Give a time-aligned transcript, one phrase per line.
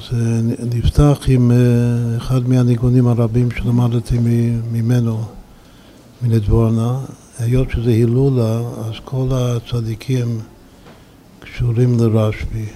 [0.00, 0.16] אז
[0.74, 1.52] נפתח עם
[2.16, 4.18] אחד מהניגונים הרבים שלמדתי
[4.72, 5.24] ממנו,
[6.22, 6.98] מנדבורנה.
[7.38, 10.40] היות שזה הילולה, אז כל הצדיקים
[11.40, 12.66] קשורים לרשב"י.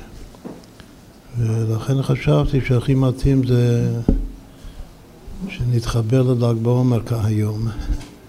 [1.38, 3.92] ולכן חשבתי שהכי מתאים זה
[5.48, 7.68] שנתחבר לל"ג בעומר כהיום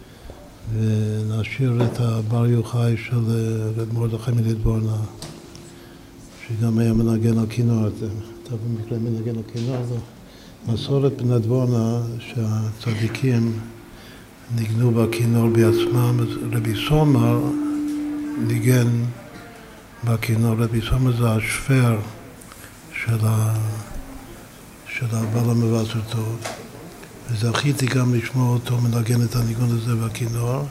[0.73, 3.23] ונשאיר את הבר יוחאי של
[3.77, 4.98] רב מרדכי מלידבורנה
[6.48, 7.88] שגם היה מנגן על כינור,
[8.48, 10.00] אתה במקרה מנגן על כינור,
[10.68, 13.60] מסורת בנדבורנה שהצדיקים
[14.56, 16.20] ניגנו בכינור בעצמם,
[16.51, 17.39] רבי סומר
[18.47, 18.87] ניגן
[20.04, 21.97] בכינור, רבי סומר זה השפר
[22.93, 23.54] של, ה...
[24.87, 26.37] של הבעל המבשר טוב
[27.32, 30.65] וזכיתי גם לשמוע אותו מנגן את הניגון הזה בכינור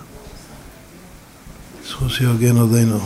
[1.89, 2.99] זכות שיגן עלינו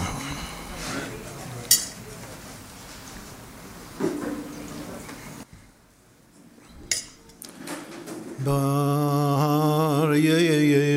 [8.48, 10.12] בר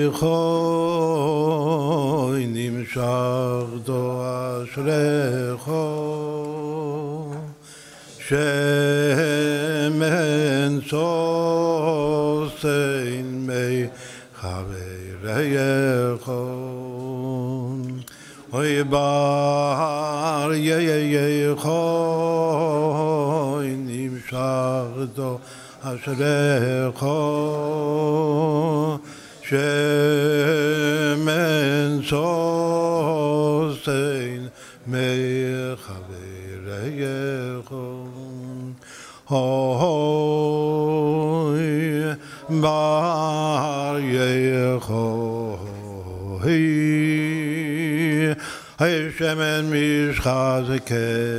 [0.07, 0.47] יחוי
[2.47, 4.23] נמשך דו
[4.65, 5.87] אשריכו
[8.19, 8.49] שמן
[10.89, 12.67] סוסן
[13.23, 13.87] מי
[14.41, 15.97] חברייכו
[18.53, 20.51] אוי בר
[21.55, 21.87] יחוי
[23.77, 25.39] נמשך דו
[25.83, 26.50] אשריך
[50.80, 51.31] que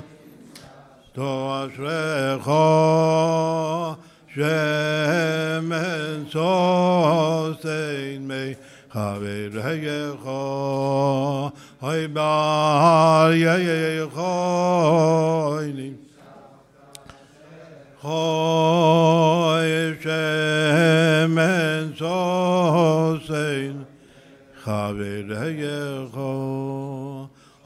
[0.00, 0.19] תו
[1.20, 2.50] אשריך
[4.34, 8.54] שמן סוסן מי
[8.92, 10.26] חברייך
[11.82, 14.10] אוי בר יחוי
[18.00, 19.68] חוי
[20.02, 23.72] שמן סוסן
[24.62, 26.16] חברייך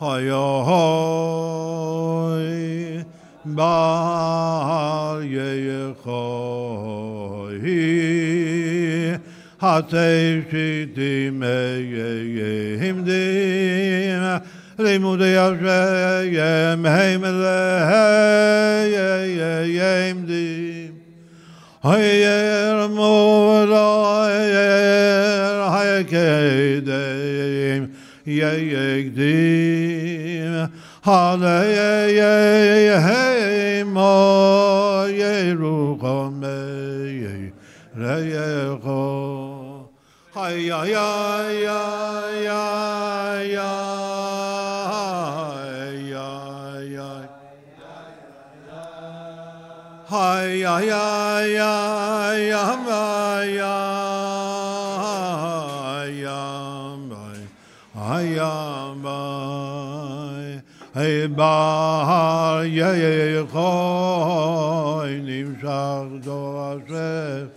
[0.00, 2.53] אוי אוי
[3.56, 5.94] bar yeychoi
[9.62, 10.44] hatei
[10.96, 14.22] dimeyim dim
[14.78, 18.96] לימודי השם הם להם
[20.26, 20.92] דים
[21.84, 27.86] הייר מולו הייר היקדים
[28.26, 29.74] ייקדים
[31.04, 33.33] הלייהם
[35.09, 36.44] ירוחם
[37.97, 39.86] רייכו
[40.36, 43.59] היי היי היי היי
[50.09, 53.12] Hi, hi, hi, hi, hi, hi,
[61.36, 66.38] bar ye ye khoy nim shar do
[66.69, 67.48] ashe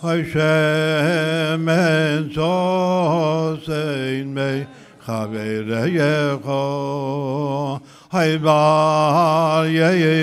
[0.00, 4.66] khoy she men so sein me
[5.04, 6.14] khave re ye
[6.46, 7.80] kho
[8.10, 10.22] hay bar ye ye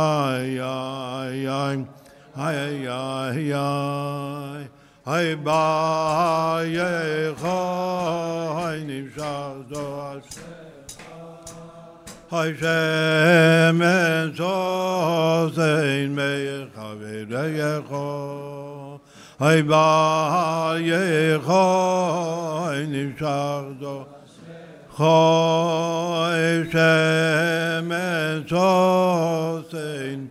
[10.07, 10.60] hi,
[12.32, 16.70] Hashem mem Meir sain maye
[19.38, 24.06] Hay baye khoy nisakh do
[24.96, 26.64] Hay
[27.90, 30.30] mem so sain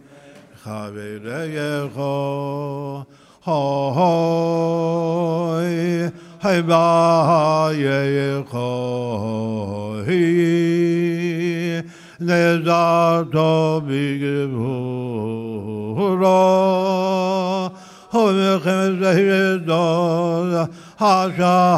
[6.42, 11.84] 海巴耶可嘿，
[12.16, 17.70] 那扎多比格布罗，
[18.08, 20.66] 后面很谁多
[20.96, 21.76] 哈沙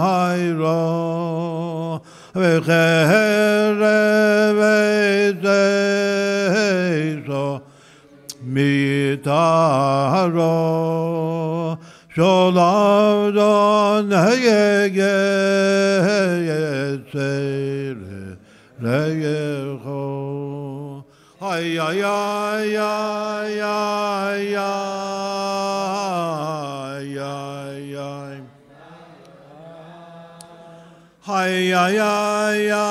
[0.00, 2.00] 海罗，
[2.34, 7.60] 为海人为谁说
[8.44, 11.76] 米达罗。
[12.16, 16.36] Şolavdan heye geyeseyre
[18.82, 21.04] reye ho
[21.40, 22.92] Hay ya ya ya
[23.48, 24.72] ya ya
[27.16, 27.32] ya
[27.94, 28.12] ya
[31.20, 32.86] Hay ya ya ya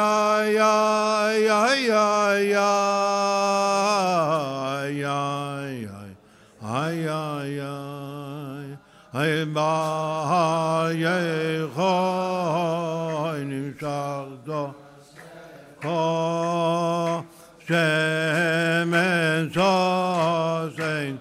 [17.71, 21.19] من سازین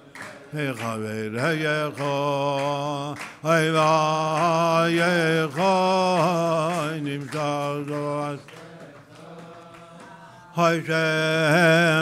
[0.52, 5.00] سازن خبره خواه ایلای
[5.46, 8.44] خواه نیم سازوست
[10.54, 10.80] های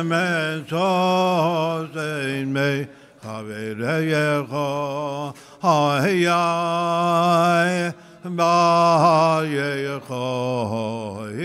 [0.02, 2.87] من سازین می
[3.23, 7.93] خبره خواه های های
[8.25, 11.38] بای خواهی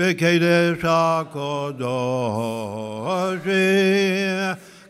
[0.00, 1.76] Bekidesha Kodoshi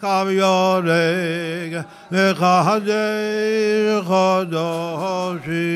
[0.00, 1.72] Kavyoreg
[2.12, 5.66] Mechadei Kodoshi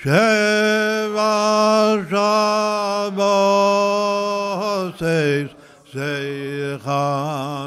[0.00, 1.34] Sheva
[2.08, 3.26] Shabbos
[5.92, 7.04] Seicha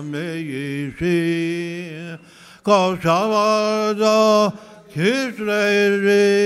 [0.09, 1.19] Meishi
[2.63, 4.17] Koshavardo
[4.93, 6.45] Kisreirin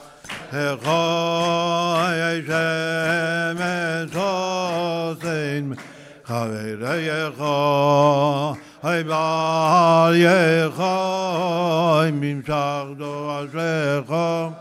[0.53, 2.49] غایش
[4.09, 5.77] متاسین
[6.23, 14.55] خبره خواهی باری خواهی بیم شغد و عشق خواهی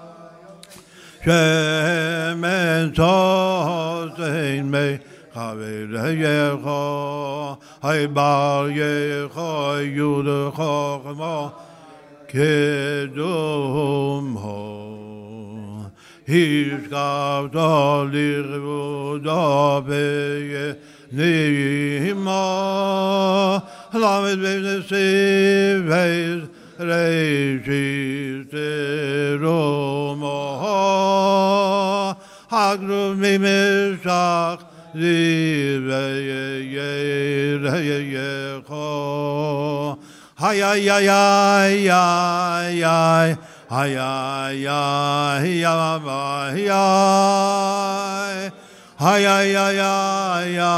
[1.25, 4.99] شمن تاسین می
[5.35, 11.53] خبره خواهی باری خواهی یود خواهی ما
[12.29, 14.70] که دوم ها
[16.31, 20.67] Hir gav dalir voda beye
[21.13, 22.45] nima.
[24.03, 26.43] Lamed bevne sivveyz
[26.89, 28.71] reishite
[29.43, 30.79] romaha
[32.55, 34.63] Hagru mimishach
[34.95, 36.45] zivveye
[37.65, 38.91] reyecha
[40.37, 43.31] Hay ay ay ay ay ay
[43.71, 46.87] Haya ya ya ba ya
[48.99, 49.97] Haya ya ya
[50.43, 50.75] ya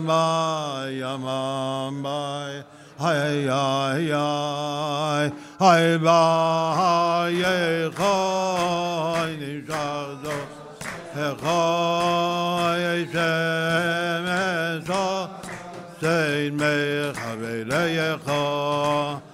[0.00, 2.64] ba ya ma ba
[2.96, 3.64] Haya ya
[4.00, 4.28] ya
[5.60, 8.16] Hay ba ye kho
[9.36, 10.36] ni ga do
[11.12, 11.60] he kho
[12.80, 13.04] ye
[14.88, 15.28] so
[16.00, 19.33] se me khabe ye kho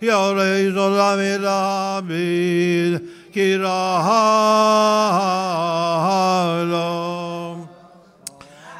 [0.00, 3.02] Yahweh Zolamid Amid
[3.32, 3.68] Kirahalom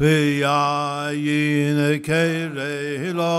[0.00, 3.36] V'yayin Kereilo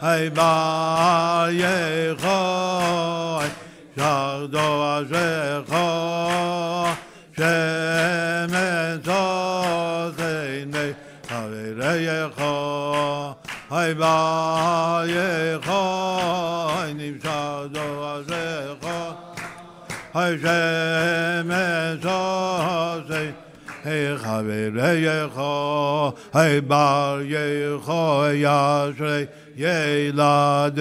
[0.00, 3.48] Hey ba ye choy,
[3.94, 6.94] shagdo asher choy,
[12.08, 13.36] yecha
[13.68, 14.14] hay ba
[15.06, 15.82] yecha
[16.74, 18.98] hay nimshad oazecha
[20.14, 23.28] hay shemesh osei
[23.84, 24.74] hay chaver
[25.06, 25.54] yecha
[26.32, 28.04] hay bar yecha
[28.44, 29.24] yashrei
[29.56, 30.80] yeladetecha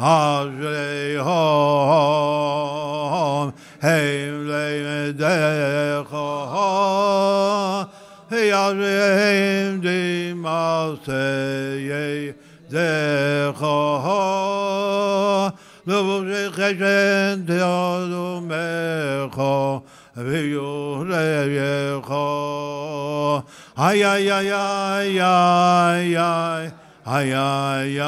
[0.00, 2.32] Hazrei Hom,
[3.82, 5.18] Heim Leimedech,
[8.70, 12.34] Arehem de Maseye
[12.70, 13.74] Decha
[15.86, 19.02] Levushecheshen de Adomecha
[20.14, 21.04] Veyureyecha
[23.76, 27.98] Ay, ay, ay, ay, ay, ay Ay, ay,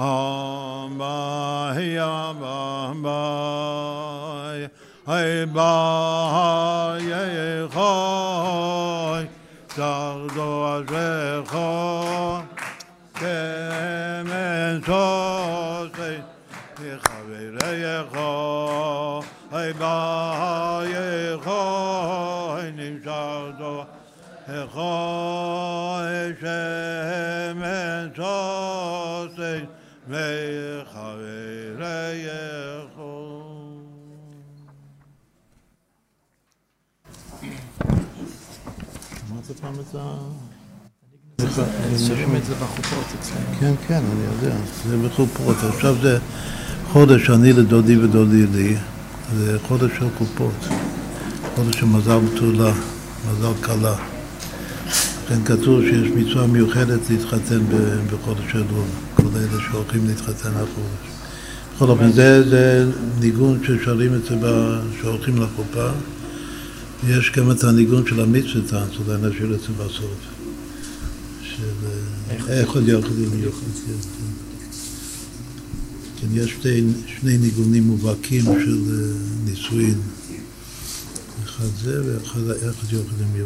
[0.00, 3.20] Ambay, ambay,
[5.06, 7.10] ای بهای
[7.66, 9.28] خوی
[9.76, 12.42] در دوزه خوی
[13.20, 13.36] که
[14.26, 16.22] من توسی
[17.02, 18.02] خبیره
[21.36, 26.34] خوی نیم در دوزه خوی
[43.60, 45.56] כן, כן, אני יודע, זה בחופות.
[45.68, 46.18] עכשיו זה
[46.92, 48.76] חודש אני לדודי ודודי לי,
[49.36, 50.68] זה חודש של קופות.
[51.54, 52.72] חודש של מזל בתולה,
[53.30, 53.94] מזל קלה.
[55.24, 57.60] לכן כתוב שיש מצווה מיוחדת להתחתן
[58.12, 58.86] בחודש אלול,
[59.32, 61.10] כל אלה שהולכים להתחתן החודש.
[61.74, 65.90] בכל אופן, זה, זה ניגון ששרים את זה ב- שהולכים לחופה.
[67.08, 70.14] יש גם את הניגון של המצווה, אולי נשאיר את זה בסוף.
[71.42, 71.64] של
[72.30, 74.50] אה, איכות יחד עם יוחד, כן, כן.
[76.20, 76.84] כן, יש שתי,
[77.20, 79.12] שני ניגונים מובהקים של אה,
[79.44, 80.00] נישואין.
[81.44, 83.36] אחד זה ואחד איכות יחד עם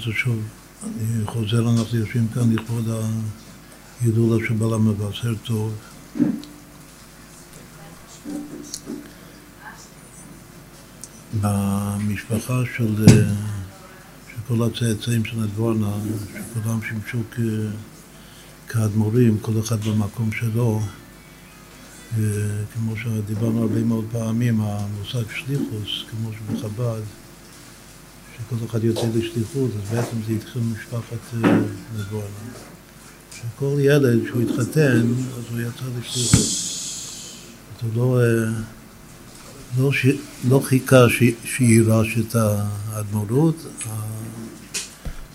[0.00, 0.38] אנחנו שוב,
[0.84, 2.88] אני חוזר, אנחנו יושבים כאן לכבוד
[4.00, 5.74] ההילולה של בעל המבשר טוב.
[11.40, 13.14] במשפחה של, אה,
[14.28, 15.92] של כל הצאצאים של הדבורנה,
[16.32, 17.18] שכולם שימשו
[18.68, 20.80] כאדמו"רים, כל אחד במקום שלו,
[22.18, 22.22] אה,
[22.74, 27.19] כמו שדיברנו הרבה מאוד פעמים, המושג שליחוס, כמו שבחב"ד,
[28.46, 31.58] שכל אחד יוצא לשליחות, אז בעצם זה התחיל ממשפחת אה,
[31.98, 32.50] נבואנה.
[33.36, 35.06] שכל ילד שהוא התחתן,
[35.38, 36.40] אז הוא יצא לשליחות.
[37.82, 38.52] אז הוא לא, אה,
[39.78, 40.06] לא, ש...
[40.48, 41.22] לא חיכה ש...
[41.44, 43.66] שיירש את האדמו"רות,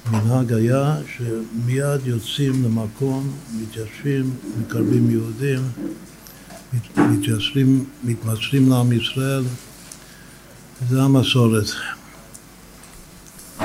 [0.06, 5.62] המנהג היה שמיד יוצאים למקום, מתיישבים, מקרבים יהודים,
[6.74, 6.98] מת...
[6.98, 9.44] מתיישבים, מתמסרים לעם ישראל,
[10.90, 11.66] זה המסורת.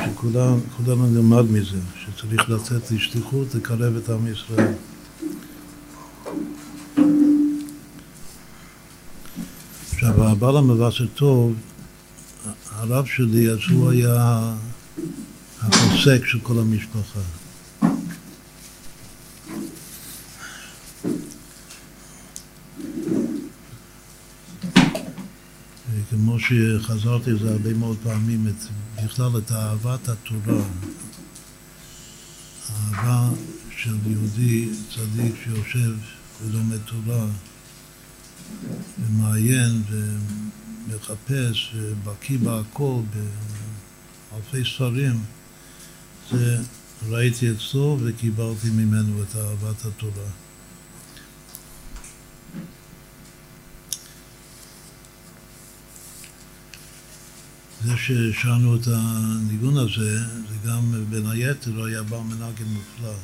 [0.05, 4.73] שכולנו נלמד מזה, שצריך לצאת לשליחות, לקרב את עם ישראל.
[9.93, 11.55] עכשיו, הבעל המבשר טוב,
[12.71, 14.55] הרב שלי, אז הוא היה
[15.63, 17.21] הפוסק של כל המשפחה.
[26.11, 28.65] כמו שחזרתי על זה הרבה מאוד פעמים, את,
[29.05, 30.63] בכלל את אהבת התורה,
[32.69, 33.31] האהבה
[33.77, 35.93] של יהודי צדיק שיושב
[36.43, 37.27] ולומד תורה,
[38.99, 43.01] ומעיין ומחפש ובקיא בהכל,
[44.31, 45.21] באלפי ספרים,
[46.31, 46.59] זה
[47.09, 50.31] ראיתי אצלו וקיבלתי ממנו את אהבת התורה.
[57.85, 63.15] זה ששרנו את הניגון הזה, זה גם בין היתר היה בר מנגן מופלא.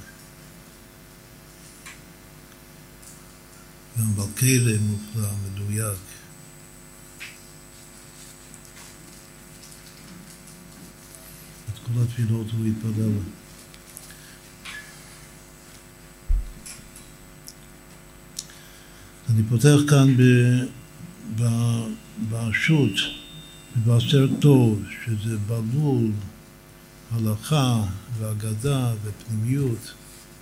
[4.01, 5.99] גם בעל כלא מופלא, מדויק.
[11.69, 13.12] את כל התפילות הוא התפלל.
[19.31, 20.23] אני פותח כאן ב,
[21.37, 21.47] ב,
[22.31, 22.92] ברשות,
[23.85, 26.11] בבשר טוב, שזה בלול,
[27.11, 27.83] הלכה
[28.19, 29.93] ואגדה ופנימיות.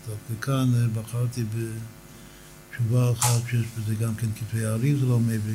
[0.08, 5.54] דווקא כאן בחרתי בתשובה אחת שיש בזה גם כן כתבי הארי, זה לא מביא.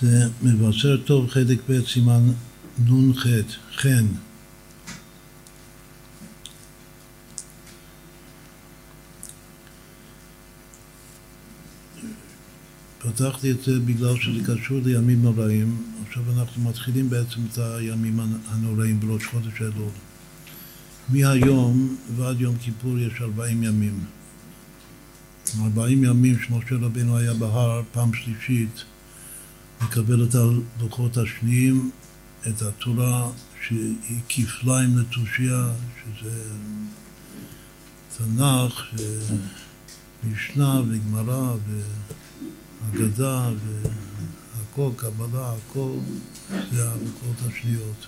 [0.00, 2.32] זה מבשר טוב חלק ב' סימן
[2.78, 3.26] נ"ח,
[3.76, 4.06] חן.
[13.04, 15.82] פתחתי את זה בגלל שזה קשור לימים נוראים.
[16.06, 19.90] עכשיו אנחנו מתחילים בעצם את הימים הנוראים בראש חודש אלול.
[21.08, 24.04] מהיום ועד יום כיפור יש ארבעים ימים.
[25.62, 28.84] ארבעים ימים שמשה רבינו היה בהר פעם שלישית,
[29.82, 31.90] מקבל את הלוחות השניים,
[32.48, 33.30] את התורה
[33.66, 35.68] שהיא כפליים לתושייה,
[36.04, 36.42] שזה
[38.18, 38.94] תנ"ך,
[40.30, 41.80] משנה וגמרא ו...
[42.92, 43.50] אגדה
[44.56, 45.90] והכל, קבלה, הכל
[46.72, 48.06] זה הלקות השניות.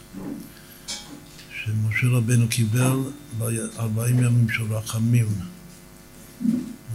[1.50, 2.98] שמשה רבנו קיבל
[3.38, 5.26] בארבעים ימים של רחמים.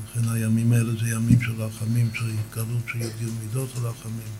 [0.03, 4.31] לכן הימים האלה זה ימים של רחמים, של התגלות, של יגיעו מידות הרחמים.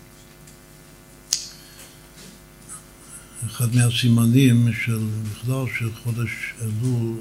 [3.46, 7.16] אחד מהסימנים של בכלל של חודש אלול,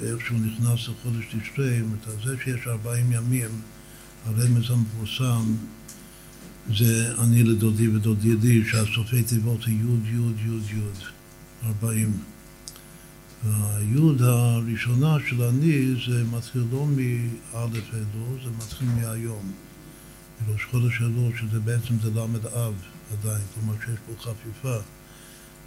[0.00, 1.80] איך שהוא נכנס לחודש תשרי,
[2.24, 3.50] זה שיש ארבעים ימים
[4.26, 5.54] הרמז המפורסם
[6.76, 10.98] זה אני לדודי ודודי ידי, שהסופי תיבות זה יוד, יוד, יוד, יוד,
[11.64, 12.12] ארבעים.
[13.44, 19.52] והיוד הראשונה של אני זה מתחיל לא מאלף אלו, זה מתחיל מהיום.
[20.46, 22.74] בראש חודש אלו, שזה בעצם זה ל"ד אב
[23.12, 24.76] עדיין, כלומר שיש פה חפיפה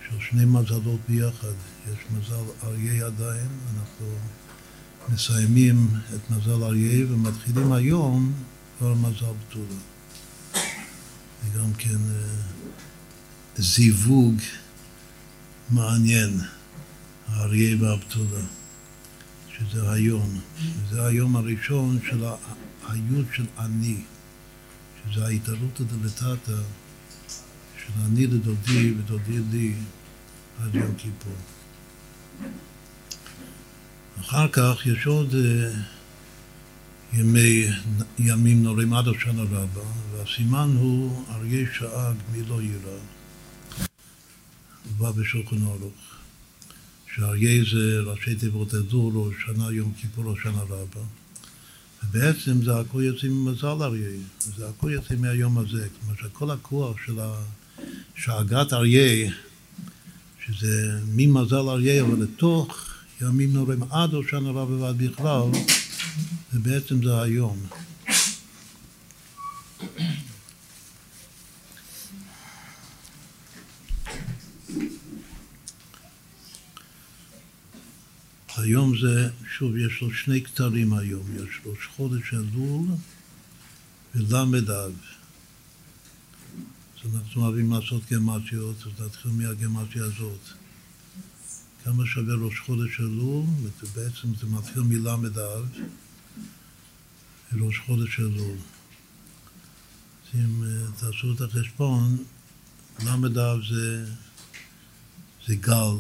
[0.10, 1.54] של שני מזלות ביחד.
[1.92, 4.06] יש מזל אריה עדיין, אנחנו
[5.10, 8.34] מסיימים את מזל אריה ומתחילים היום
[8.78, 9.80] כבר מזל בתולה.
[11.44, 12.52] זה גם כן אה,
[13.58, 14.36] זיווג
[15.70, 16.40] מעניין,
[17.28, 18.46] האריה והבתולה,
[19.58, 20.40] שזה היום.
[20.90, 22.24] זה היום הראשון של
[22.90, 23.98] היוד של אני,
[25.04, 26.62] שזה ההתערותא דלתתא
[27.78, 29.74] של אני לדודי ודודי לי
[30.64, 31.36] עד יום כיפור.
[34.22, 35.78] אחר כך יש עוד uh,
[37.14, 37.66] ימי,
[38.20, 39.82] ימים נוראים עד השנה רבה,
[40.12, 43.00] והסימן הוא אריה שאג מי יירא,
[44.88, 45.94] ובא בשולחן אורוך.
[47.16, 51.02] שאריה זה ראשי תיבות אזור, או שנה יום כיפור או שנה רבה.
[52.04, 54.10] ובעצם זה הכל יוצא ממזל אריה,
[54.58, 55.88] זה הכל יוצא מהיום הזה.
[56.00, 57.20] כלומר שכל הכוח של
[58.16, 59.32] שאגת אריה,
[60.46, 62.91] שזה ממזל אריה, אבל לתוך
[63.22, 65.44] ימים נוראים עד הושענא רבה ועד בכלל,
[66.54, 67.58] ובעצם זה היום.
[78.58, 82.86] היום זה, שוב, יש לו שני כתרים היום, יש ראש חודש אלול
[84.16, 84.94] ול"ד אב.
[87.04, 90.61] אז אנחנו אוהבים לעשות גמטיות, אז נתחיל מהגמטיה הזאת.
[91.84, 93.46] כמה שווה ראש חודש אלול,
[93.84, 95.38] ובעצם זה מתחיל מל"ד
[97.54, 98.58] ראש חודש אלול.
[100.24, 102.18] אז אם אה, תעשו את החשבון,
[103.00, 103.38] ל"ד
[103.70, 104.06] זה,
[105.48, 105.96] זה גל,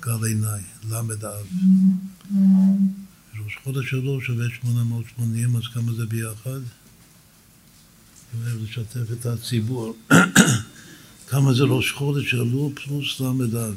[0.00, 1.24] גל עיניי, ל"ד.
[3.44, 6.60] ראש חודש אלול שווה 880, אז כמה זה ביחד?
[8.34, 9.96] אני אוהב לשתף את הציבור.
[11.30, 13.74] כמה זה ראש חודש אלול פלוס ל"ד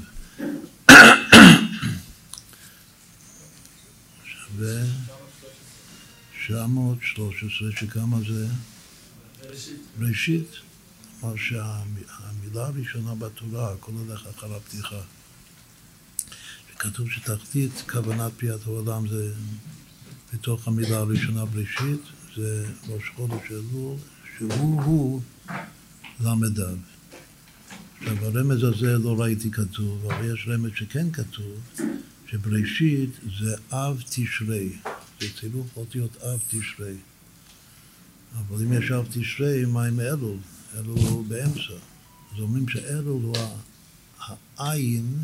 [4.55, 6.49] ו-913,
[7.79, 8.47] שכמה זה?
[9.99, 10.47] ראשית.
[11.19, 15.01] כלומר שהמילה הראשונה בתורה, הכל הולך אחר הפתיחה.
[16.77, 19.33] כתוב שתחתית כוונת בריאת העולם זה
[20.33, 22.01] בתוך המילה הראשונה בראשית,
[22.35, 23.97] זה ראש חודש אלול,
[24.37, 25.21] שהוא-הוא
[26.19, 26.29] ל"ו.
[27.99, 31.59] עכשיו הרמז הזה לא ראיתי כתוב, אבל יש רמז שכן כתוב,
[32.31, 34.69] שבראשית זה אב תשרי,
[35.21, 36.95] זה צירוף אותיות אב תשרי.
[38.37, 40.37] אבל אם יש אב תשרי, מה עם אלול?
[40.77, 41.73] אלול באמצע.
[42.33, 43.37] אז אומרים שאלול הוא
[44.57, 45.17] העין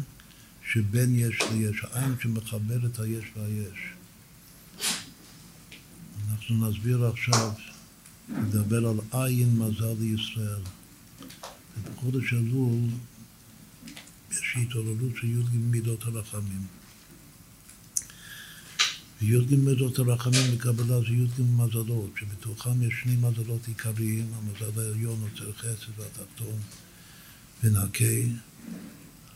[0.72, 3.80] שבין יש ליש, העין שמחבר את היש והיש.
[6.30, 7.52] אנחנו נסביר עכשיו,
[8.30, 10.62] נדבר על עין מזל לישראל.
[11.84, 12.82] בחודש אלול
[14.32, 16.77] יש התעוררות של י"ג מידות הרחמים.
[19.22, 25.54] וי"ג מידות הרחמים לקבלה זה י"ג מזלות, שבתוכם יש שני מזלות עיקריים, המזל העליון עוצר
[25.54, 26.60] חסד והתחתון
[27.64, 28.30] ונקי,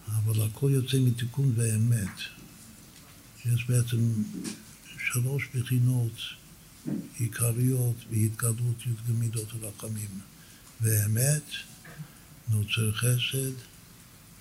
[0.08, 2.18] אבל הכל יוצא מתיקון ואמת.
[3.46, 3.98] יש בעצם
[5.12, 6.14] שלוש בחינות
[7.18, 10.20] עיקריות בהתגלות י"ג מידות הרחמים.
[10.82, 11.44] ואמת,
[12.50, 13.54] נוצר חסד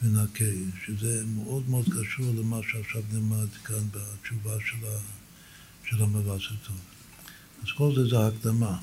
[0.03, 5.20] ונקי, שזה מאוד מאוד קשור למה שעכשיו נלמד כאן בתשובה של, ה,
[5.91, 6.77] של המבשר טוב.
[7.63, 8.79] אז כל זה זה הקדמה.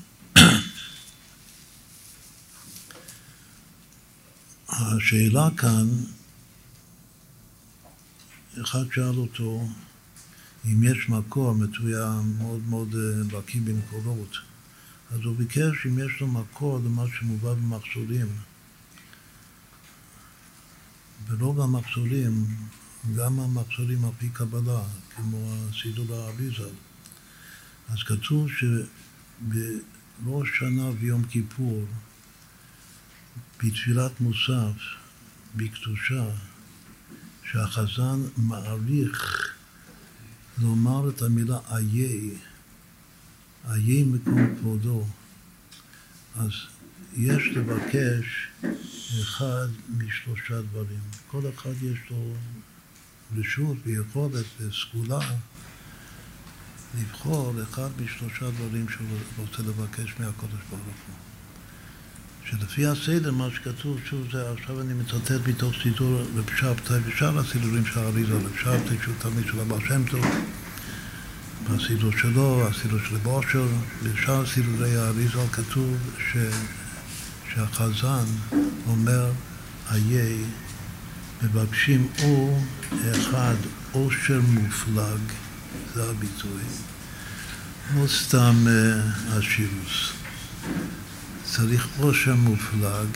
[4.68, 5.88] השאלה כאן,
[8.62, 9.68] אחד שאל אותו
[10.64, 11.54] אם יש מקור,
[11.86, 14.36] היה מאוד מאוד אה, בקיא במקורות,
[15.10, 18.28] אז הוא ביקש אם יש לו מקור למה שמובא במחסולים.
[21.28, 22.46] ברוב המחסולים,
[23.16, 24.82] גם המחסולים על פי קבלה,
[25.16, 26.68] כמו הסידור האריזה,
[27.88, 28.48] אז כתוב
[29.48, 31.84] שבראש שנה ויום כיפור,
[33.58, 34.74] בתפילת מוסף,
[35.56, 36.24] בקדושה,
[37.44, 39.54] שהחזן מעריך
[40.58, 42.34] לומר את המילה איה,
[43.70, 45.06] איה מקום כבודו,
[46.36, 46.50] אז
[47.16, 48.48] יש לבקש
[49.20, 51.00] אחד משלושה דברים.
[51.26, 52.34] כל אחד יש לו
[53.36, 55.20] רשות ויכולת וסגולה
[57.00, 59.06] לבחור אחד משלושה דברים שהוא
[59.38, 61.14] רוצה לבקש מהקודש ברוך הוא.
[62.44, 67.86] שלפי הסדר, מה שכתוב, שוב, זה עכשיו אני מצטט מתוך סידור רב שבתאי ושאר הסידורים
[67.86, 70.26] של האריזה, רב שבתאי שהוא תלמיד של הבעל שם טוב,
[71.70, 73.66] בסידור שלו, הסידור של בושר,
[74.02, 76.36] בשאר סידורי האריזה כתוב ש...
[77.54, 78.24] שהחזן
[78.86, 79.30] אומר,
[79.92, 80.46] איה,
[81.42, 82.58] מבקשים או
[83.10, 83.54] אחד
[83.92, 85.20] עושר מופלג,
[85.94, 86.62] זה הביטוי,
[87.94, 88.66] לא סתם
[89.30, 90.12] עשירוס.
[91.44, 93.08] צריך עושר מופלג,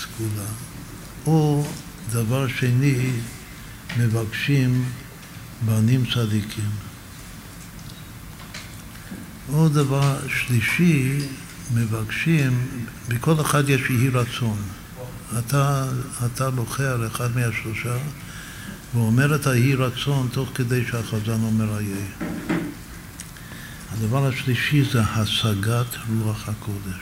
[0.00, 0.48] סגולה,
[1.26, 1.66] או
[2.10, 3.10] דבר שני,
[3.98, 4.84] מבקשים
[5.66, 6.70] בנים צדיקים.
[9.52, 11.18] או דבר שלישי,
[11.74, 12.66] מבקשים,
[13.08, 14.58] בכל אחד יש יהי רצון.
[15.38, 15.86] אתה,
[16.26, 17.96] אתה בוחר אחד מהשלושה
[18.96, 22.06] ואומר את היהי רצון תוך כדי שהחזן אומר איה.
[23.92, 25.86] הדבר השלישי זה השגת
[26.18, 27.00] רוח הקודש.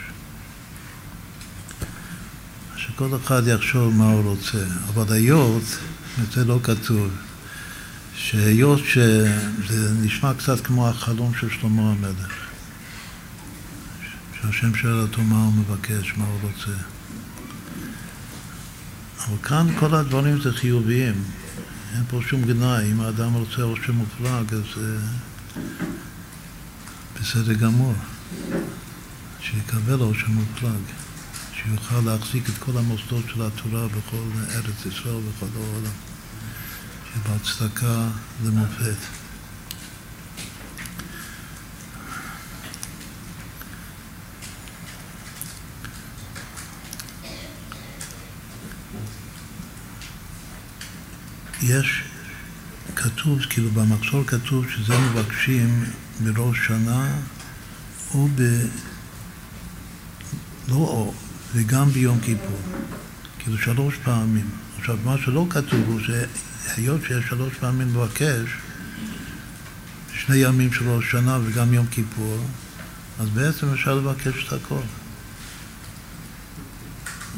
[2.76, 5.62] שכל אחד יחשוב מה הוא רוצה, אבל היות,
[6.32, 7.10] זה לא כתוב,
[8.14, 12.32] שהיות שזה נשמע קצת כמו החלום של שלמה המלך.
[14.40, 16.78] שהשם שואל אותו מה הוא מבקש, מה הוא רוצה.
[19.18, 21.14] אבל כאן כל הדברים זה חיוביים,
[21.94, 22.92] אין פה שום גנאי.
[22.92, 25.58] אם האדם רוצה עושר מופלג, אז uh,
[27.20, 27.94] בסדר גמור.
[29.40, 30.82] שיקבל עושר מופלג,
[31.52, 35.92] שיוכל להחזיק את כל המוסדות של התורה בכל ארץ ישראל ובכל העולם.
[37.14, 38.08] שבהצדקה
[38.44, 39.23] למופת.
[51.66, 52.02] יש,
[52.96, 55.84] כתוב, כאילו במחסור כתוב שזה מבקשים
[56.24, 57.16] בראש שנה
[58.14, 58.42] או ב...
[60.68, 61.14] לא או,
[61.54, 62.60] וגם ביום כיפור.
[63.38, 64.50] כאילו שלוש פעמים.
[64.78, 68.48] עכשיו, מה שלא כתוב הוא שהיות שיש שלוש פעמים לבקש,
[70.14, 72.38] שני ימים של ראש שנה וגם יום כיפור,
[73.20, 74.80] אז בעצם אפשר לבקש את הכל.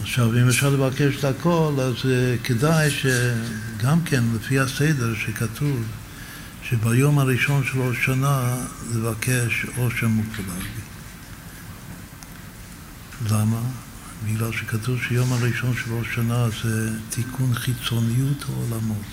[0.03, 5.85] עכשיו, אם אפשר לבקש את הכל, אז uh, כדאי שגם כן, לפי הסדר שכתוב,
[6.63, 8.57] שביום הראשון של ראש שנה
[8.95, 10.67] לבקש עושר מופלג.
[13.31, 13.61] למה?
[14.25, 19.07] בגלל שכתוב שיום הראשון של ראש שנה זה תיקון חיצוניות העולמות.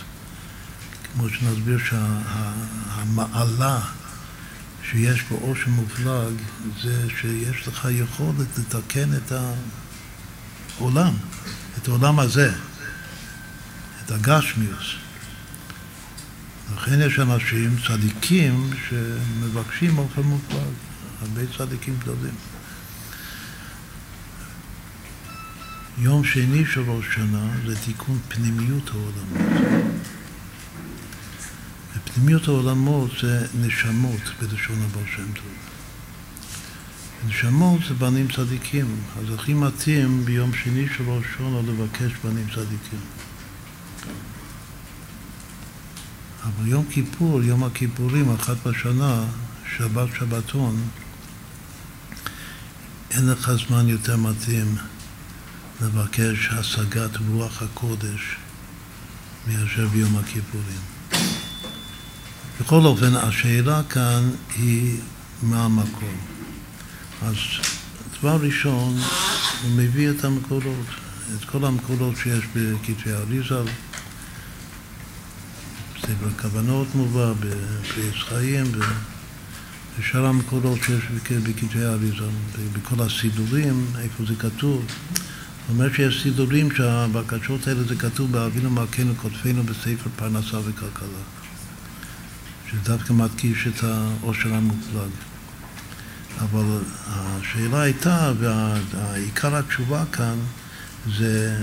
[1.14, 3.80] כמו שנסביר שהמעלה שה,
[4.92, 6.34] שיש בו עושר מופלג
[6.84, 9.54] זה שיש לך יכולת לתקן את ה...
[10.78, 11.14] עולם,
[11.78, 12.54] את העולם הזה,
[14.06, 14.96] את הגשמיוס.
[16.76, 20.74] לכן יש אנשים, צדיקים, שמבקשים אוכל מופלג,
[21.22, 22.36] הרבה צדיקים גדולים.
[25.98, 29.62] יום שני של ראש שנה זה תיקון פנימיות העולמות.
[31.96, 35.63] ופנימיות העולמות זה נשמות בלשון הבעל שם טוב.
[37.28, 43.00] נשמות זה בנים צדיקים, אז הכי מתאים ביום שני של ראש השונה לבקש בנים צדיקים.
[46.44, 49.24] אבל יום כיפור, יום הכיפורים, אחת בשנה,
[49.78, 50.82] שבת שבתון,
[53.12, 54.76] אין לך זמן יותר מתאים
[55.82, 58.38] לבקש השגת רוח הקודש
[59.48, 60.82] מאשר ביום הכיפורים.
[62.62, 65.00] בכל אופן, השאלה כאן היא
[65.44, 66.33] מה המקום.
[67.22, 67.36] אז
[68.20, 68.98] דבר ראשון,
[69.64, 70.86] הוא מביא את המקורות,
[71.36, 73.66] את כל המקורות שיש בכתבי אריזל,
[75.96, 78.66] בספר הכוונות מובא, בפרי חיים,
[80.00, 82.30] ושאר המקורות שיש בכתבי אריזל,
[82.74, 84.86] בכל הסידורים, איפה זה כתוב.
[84.86, 91.24] זאת אומרת שיש סידורים שהבקשות האלה זה כתוב באבינו מלכנו כותפינו בספר פרנסה וכלכלה.
[92.72, 95.33] שדווקא מדגיש את העושר המופלג.
[96.40, 100.36] אבל השאלה הייתה, ועיקר התשובה כאן,
[101.18, 101.58] זה,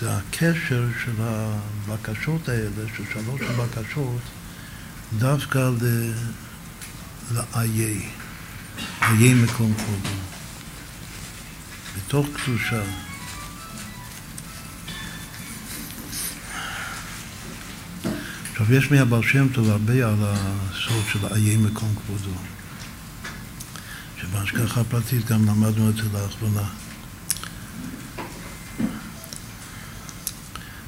[0.00, 4.20] זה הקשר של הבקשות האלה, של שלוש הבקשות,
[5.18, 5.70] דווקא
[7.34, 8.08] לאיי,
[9.02, 10.16] איי מקום קודם.
[11.96, 12.82] בתוך קדושה.
[18.50, 22.51] עכשיו, יש מהבר שם טוב הרבה על הסוד של איי מקום כבודו.
[24.22, 26.68] שבהשגחה פרטית גם למדנו את זה לאחרונה.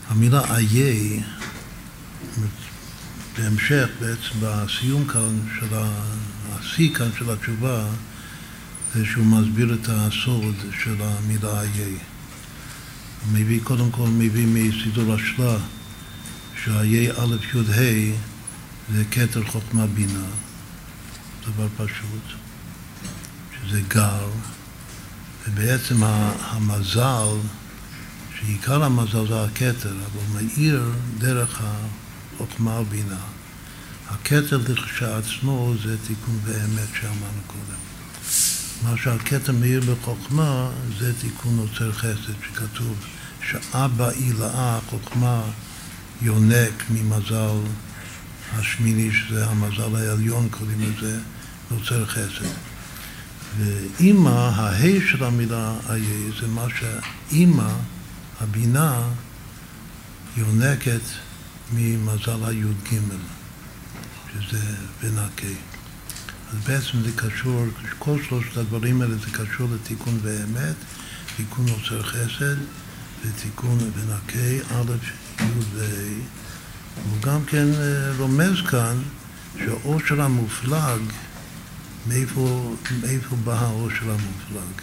[0.09, 1.23] המילה איי,
[3.39, 5.67] בהמשך בעצם בסיום כאן של
[6.53, 7.87] השיא כאן של התשובה,
[8.95, 11.99] זה שהוא מסביר את הסוד של המילה איי.
[13.25, 15.57] הוא מביא, קודם כל מביא מסידור השלה
[16.65, 18.17] שהאיי א' י' ה'
[18.95, 20.27] זה כתר חוכמה בינה,
[21.43, 22.44] דבר פשוט.
[23.69, 24.29] שזה גר,
[25.49, 26.05] ובעצם
[26.41, 27.37] המזל,
[28.39, 31.61] שעיקר המזל זה הכתר, אבל הוא מאיר דרך
[32.35, 33.21] החוכמה ובינה.
[34.09, 37.79] הכתר לכשעצמו זה תיקון ואמת שאמרנו קודם.
[38.83, 42.97] מה שהכתר מאיר בחוכמה זה תיקון עוצר חסד, שכתוב
[43.49, 45.43] שאבא אילאה, חוכמה
[46.23, 47.57] יונק ממזל
[48.53, 51.21] השמיני, שזה המזל העליון, קוראים לזה,
[51.71, 52.74] עוצר חסד.
[53.59, 57.73] ואימא, ההי של המילה איה, זה מה שאימא,
[58.41, 59.03] הבינה,
[60.37, 61.01] יונקת
[61.73, 62.99] ממזל הי"ג,
[64.33, 64.61] שזה
[65.03, 65.55] ונקה.
[66.53, 67.65] אז בעצם זה קשור,
[67.99, 70.77] כל שלושת הדברים האלה זה קשור לתיקון ואמת,
[71.37, 72.57] תיקון עוצר חסד
[73.23, 74.93] ותיקון ונקה, א',
[75.41, 76.45] י' וה'.
[77.11, 78.97] הוא גם כן אה, רומז כאן
[79.59, 81.01] שהעושר המופלג
[82.07, 84.81] מאיפה, מאיפה בא האור של המופלג?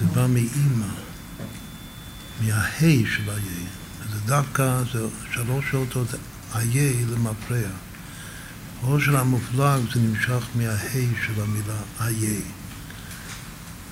[0.00, 0.86] זה בא מאימא,
[2.40, 3.66] מההי של היי.
[4.12, 6.08] זה דווקא, זה שלוש אותות
[6.54, 7.68] היי למפרע.
[8.82, 12.40] האור של המופלג זה נמשך מההי של המילה היי.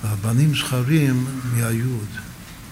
[0.05, 2.09] והבנים זכרים מהיוד.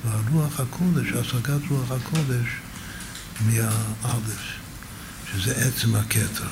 [0.04, 2.46] והרוח הקודש, השגת רוח הקודש
[3.46, 4.42] מהאלף,
[5.32, 6.48] שזה עצם הכתר.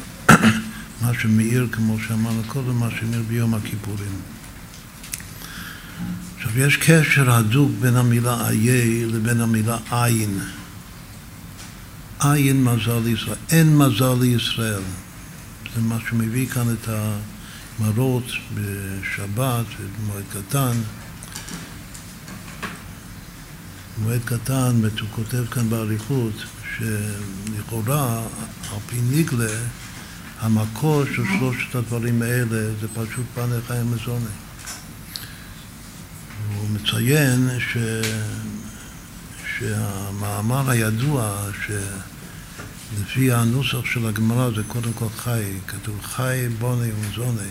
[1.05, 4.21] מה שמאיר, כמו שאמרנו קודם, מה שמאיר ביום הכיפורים.
[6.37, 10.39] עכשיו, יש קשר הדוק בין המילה איה לבין המילה עין.
[12.21, 13.37] עין מזל לישראל.
[13.51, 14.83] אין מזל לישראל.
[15.75, 20.73] זה מה שמביא כאן את המראות בשבת ובמועד קטן.
[23.99, 26.35] במועד קטן, הוא כותב כאן באריכות,
[26.77, 28.23] שלכאורה,
[28.73, 29.57] על פי ניגלה,
[30.41, 34.35] המקור של שלושת הדברים האלה זה פשוט פני חיים מזוני.
[36.57, 37.77] הוא מציין ש...
[39.59, 47.51] שהמאמר הידוע, שלפי הנוסח של הגמרא זה קודם כל חי, כתוב חי בוני ומזוני,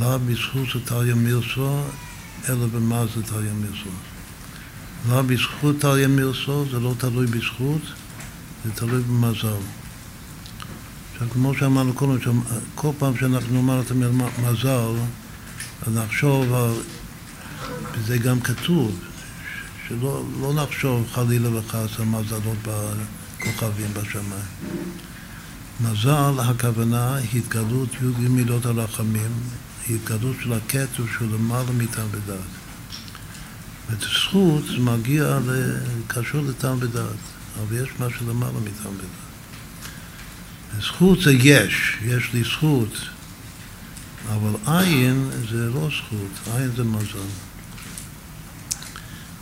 [0.00, 1.82] לא בזכות תליה מילסו,
[2.48, 3.90] אלא במה זה תליה מילסו.
[5.08, 7.82] לא בזכות תליה מילסו, זה לא תלוי בזכות,
[8.64, 9.62] זה תלוי במזל.
[11.16, 12.18] עכשיו, כמו שאמרנו קודם,
[12.74, 14.10] כל פעם שאנחנו נאמר את המילה
[14.42, 14.92] מזל,
[15.86, 16.46] אז נחשוב
[17.92, 18.98] וזה גם כתוב,
[19.88, 24.44] שלא לא נחשוב חלילה וחס על מזלות בכוכבים בשמיים.
[25.80, 29.32] מזל, הכוונה, התגלות י"ג מידות הרחמים,
[29.90, 32.38] התגלות של הכתר שהוא למעלה מטעם ודעת.
[33.90, 35.38] וזכות מגיע,
[36.06, 37.06] קשור לטעם ודעת,
[37.62, 39.25] אבל יש משהו למעלה מטעם ודעת.
[40.80, 42.98] זכות זה יש, יש לי זכות,
[44.28, 47.28] אבל עין זה לא זכות, עין זה מזל.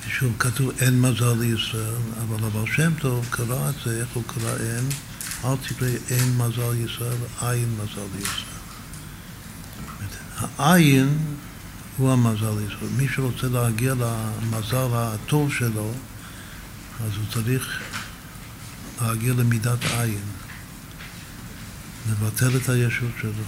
[0.08, 4.56] שוב, כתוב אין מזל לישראל, אבל אבל שם טוב קרא את זה, איך הוא קרא
[4.56, 4.88] אין?
[5.44, 8.54] אל תקרא אין מזל לישראל, עין מזל לישראל.
[10.58, 11.18] העין
[11.96, 12.90] הוא המזל לישראל.
[12.96, 15.92] מי שרוצה להגיע למזל הטוב שלו,
[17.04, 17.80] אז הוא צריך
[19.02, 20.24] להגיע למידת עין,
[22.10, 23.44] לבטל את הישות שלו,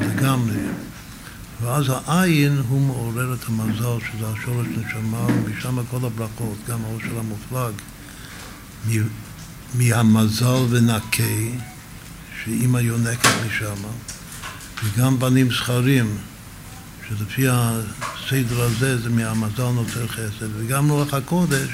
[0.00, 0.56] לגמרי.
[1.62, 7.74] ואז העין הוא מעורר את המזל, שזה השורש נשמה, ומשם כל הברכות, גם העושר המופלג,
[9.74, 11.22] מהמזל ונקה,
[12.44, 13.82] שאימא יונקת משם,
[14.84, 16.16] וגם בנים זכרים,
[17.08, 21.68] שלפי הסדר הזה זה מהמזל נוצר חסד, וגם רוח הקודש,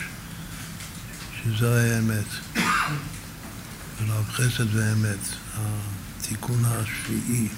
[1.45, 2.59] שזה האמת.
[4.09, 5.19] רב חסד ואמת,
[5.55, 7.49] התיקון השביעי.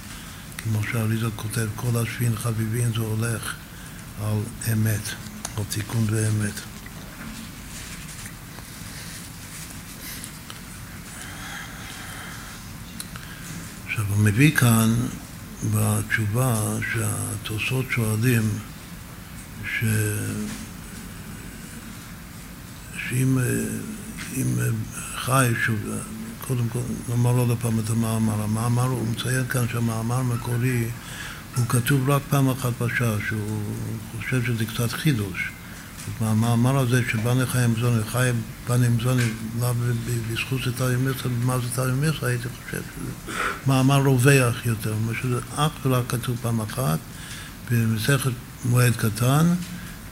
[0.56, 3.54] כמו שהאריזה כותב, כל השביעין חביבין זה הולך
[4.22, 4.38] על
[4.72, 5.08] אמת,
[5.56, 6.60] על תיקון ואמת.
[13.86, 14.94] עכשיו הוא מביא כאן
[15.74, 18.42] בתשובה שהתוספות שואלים
[19.64, 19.84] ש...
[23.08, 23.38] שאם
[25.16, 25.78] חי, שוב,
[26.48, 26.78] קודם כל,
[27.08, 28.42] נאמר עוד פעם את המאמר.
[28.42, 30.84] המאמר, הוא מציין כאן שהמאמר המקורי
[31.56, 33.62] הוא כתוב רק פעם אחת בשעה, שהוא
[34.20, 35.50] חושב שזה קצת חידוש.
[36.20, 38.30] המאמר הזה שבני חיים זוני, חי
[38.68, 39.22] בני זוני,
[40.32, 43.32] בזכות זה תאי מירסה, במה זה תאי מירסה, הייתי חושב שזה
[43.66, 46.98] מאמר רווח יותר, שזה אך ורק כתוב פעם אחת,
[47.70, 48.30] במסכת
[48.64, 49.46] מועד קטן,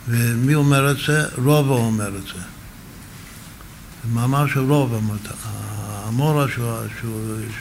[0.09, 1.27] ומי אומר את זה?
[1.37, 2.43] רובו אומר את זה.
[4.05, 4.95] זה מאמר של רוב,
[6.13, 6.47] המורה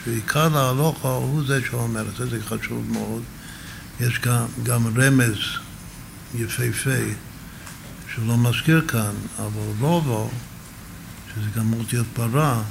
[0.04, 3.22] שעיקר להלוכה הוא זה שאומר זה, זה חשוב מאוד.
[4.00, 5.36] יש גם, גם רמז
[6.34, 7.04] יפהפה
[8.14, 10.30] שלא מזכיר כאן, אבל רובו,
[11.34, 12.62] שזה גם אותיות פרה,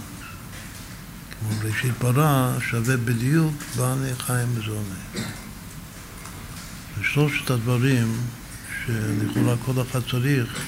[1.39, 5.25] כמו ראשית פרה, שווה בדיוק בני חיים מזוני.
[7.13, 8.17] שלושת הדברים
[8.85, 10.59] שלכאורה כל אחד צריך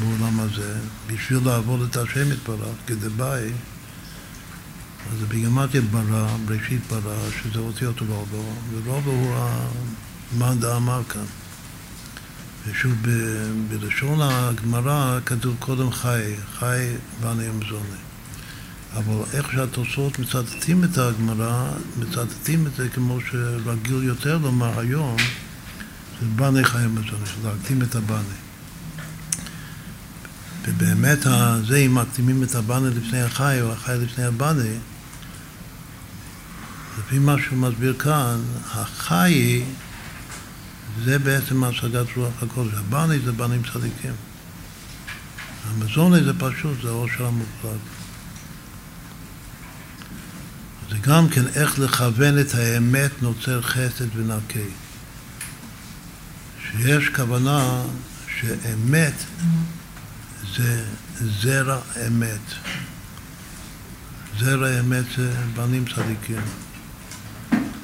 [0.00, 0.74] בעולם הזה,
[1.06, 3.50] בשביל לעבוד את השם יתברך, כדבעי,
[5.12, 11.24] אז בגימטיה ברא, בראשית ברא, שזה אותיות רובו, ורובו הוא המאן דאמר כאן.
[12.66, 12.92] ושוב,
[13.68, 16.88] בלשון הגמרא כתוב קודם חי, חי
[17.20, 17.98] בני אמזוני.
[18.96, 25.16] אבל איך שהתוצאות מצטטים את הגמרא, מצטטים את זה כמו שרגיל יותר לומר היום,
[26.20, 28.47] זה בני חי אמזוני, להקדים את הבני.
[30.64, 31.18] ובאמת
[31.66, 34.62] זה, אם מקדימים את הבנה לפני החי או החי לפני הבנה,
[36.98, 38.40] לפי מה שהוא מסביר כאן,
[38.70, 39.62] החי
[41.04, 42.72] זה בעצם השגת רוח הקודש.
[42.74, 44.14] הבני זה בנים צדיקים.
[45.68, 47.80] המזוני זה פשוט, זה ראש המוחלט.
[50.90, 54.68] זה גם כן איך לכוון את האמת נוצר חסד ונקי.
[56.62, 57.82] שיש כוונה
[58.40, 59.14] שאמת
[60.56, 60.84] זה
[61.42, 62.40] זרע אמת.
[64.38, 66.42] זרע אמת זה בנים צדיקים.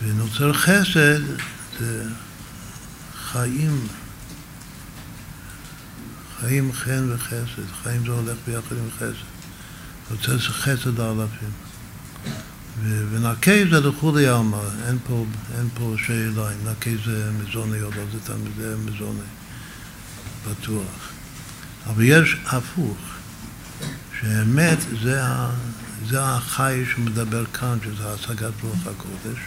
[0.02, 1.20] ונוצר חסד
[1.80, 2.04] זה
[3.14, 3.86] חיים,
[6.40, 7.72] חיים חן וחסד.
[7.82, 9.24] חיים זה הולך ביחד עם חסד.
[10.10, 11.50] נוצר חסד האלפים.
[12.82, 14.98] ונקי זה לכולי עלמא, אין
[15.58, 18.02] אין פה שאלה אם נקי זה מזוני או לא,
[18.58, 19.20] זה מזוני,
[20.50, 21.13] בטוח.
[21.86, 22.96] אבל יש הפוך,
[24.20, 25.20] שאמת זה,
[26.08, 29.38] זה החי שמדבר כאן, שזה השגת רוח הקודש,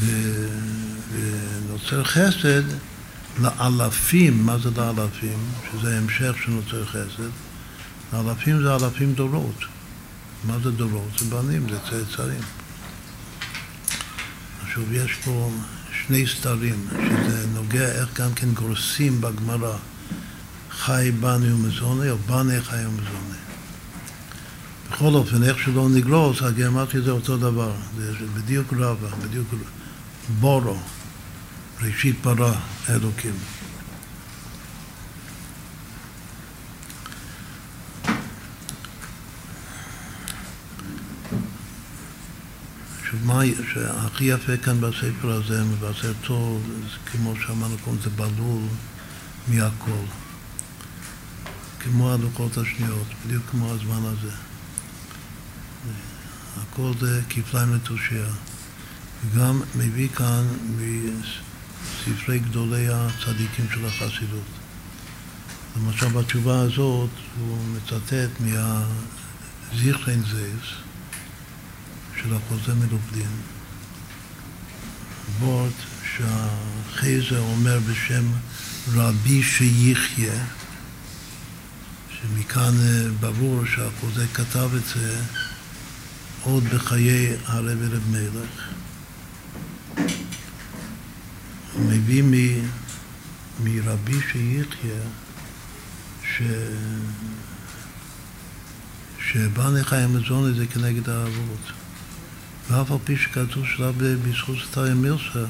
[0.00, 0.10] ו,
[1.12, 2.62] ונוצר חסד
[3.40, 5.38] לאלפים, מה זה לאלפים?
[5.72, 7.30] שזה המשך שנוצר חסד.
[8.12, 9.64] לאלפים זה אלפים דורות.
[10.44, 11.18] מה זה דורות?
[11.18, 12.40] זה בנים, זה צאצאים.
[14.66, 15.50] עכשיו, יש פה
[15.92, 19.76] שני סתרים, שזה נוגע איך גם כן גורסים בגמרא.
[20.76, 23.38] חי בני ומזוני, או בני חי ומזוני.
[24.90, 27.72] בכל אופן, איך שלא נגרוס, הגרמטי זה אותו דבר.
[27.96, 29.48] זה בדיוק רבה, בדיוק
[30.40, 30.78] בורו,
[31.82, 32.54] ראשית ברא
[32.88, 33.34] אלוקים.
[43.24, 43.40] מה
[43.72, 46.62] שהכי יפה כאן בספר הזה, מבשר טוב,
[47.12, 48.62] כמו שאמרנו קודם, זה בלול
[49.48, 50.25] מהכל.
[51.86, 54.30] כמו הלוחות השניות, בדיוק כמו הזמן הזה.
[56.56, 58.28] הכל זה כפליים לתושייה.
[59.24, 60.44] וגם מביא כאן
[62.06, 64.44] מספרי גדולי הצדיקים של החסידות.
[65.76, 67.10] למשל בתשובה הזאת
[67.40, 70.66] הוא מצטט מהזיכרן זייס
[72.22, 73.30] של החוזה מלובלין,
[75.40, 75.72] וורט
[76.16, 78.24] שהחייזר אומר בשם
[78.94, 80.44] רבי שיחיה,
[82.22, 85.20] שמכאן אה, ברור שהחוזה כתב את זה
[86.42, 88.68] עוד בחיי הרב אלב מלך.
[91.72, 92.32] הוא מביא מ,
[93.64, 95.00] מרבי שיחיה
[96.22, 96.42] ש...
[99.20, 101.72] שבא נחי המזון הזה כנגד האבות.
[102.70, 105.44] ואף על פי שכתוב שלה בזכות סטריה מילסה,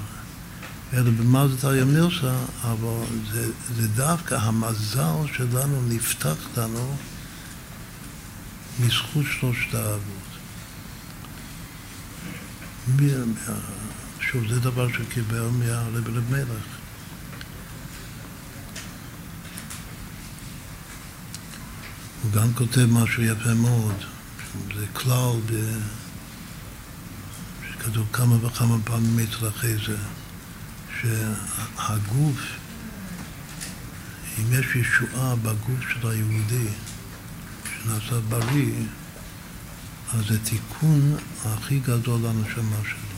[0.93, 6.97] אלא במה זה תריה מילסה, אבל זה, זה דווקא המזל שלנו נפתח לנו
[8.81, 10.27] מזכות שלושת האבות.
[14.21, 16.67] שוב, זה דבר שקיבל מהרב לב מלך.
[22.23, 23.95] הוא גם כותב משהו יפה מאוד,
[24.77, 25.79] זה כלל ב...
[27.71, 29.97] שכתוב כמה וכמה פעמים אחרי זה,
[31.01, 32.41] שהגוף,
[34.39, 36.69] אם יש ישועה בגוף של היהודי
[37.65, 38.73] שנעשה בריא,
[40.15, 43.17] אז זה תיקון הכי גדול לנשמה שלו.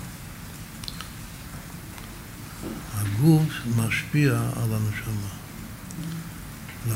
[2.95, 5.29] הגוף משפיע על הנשמה.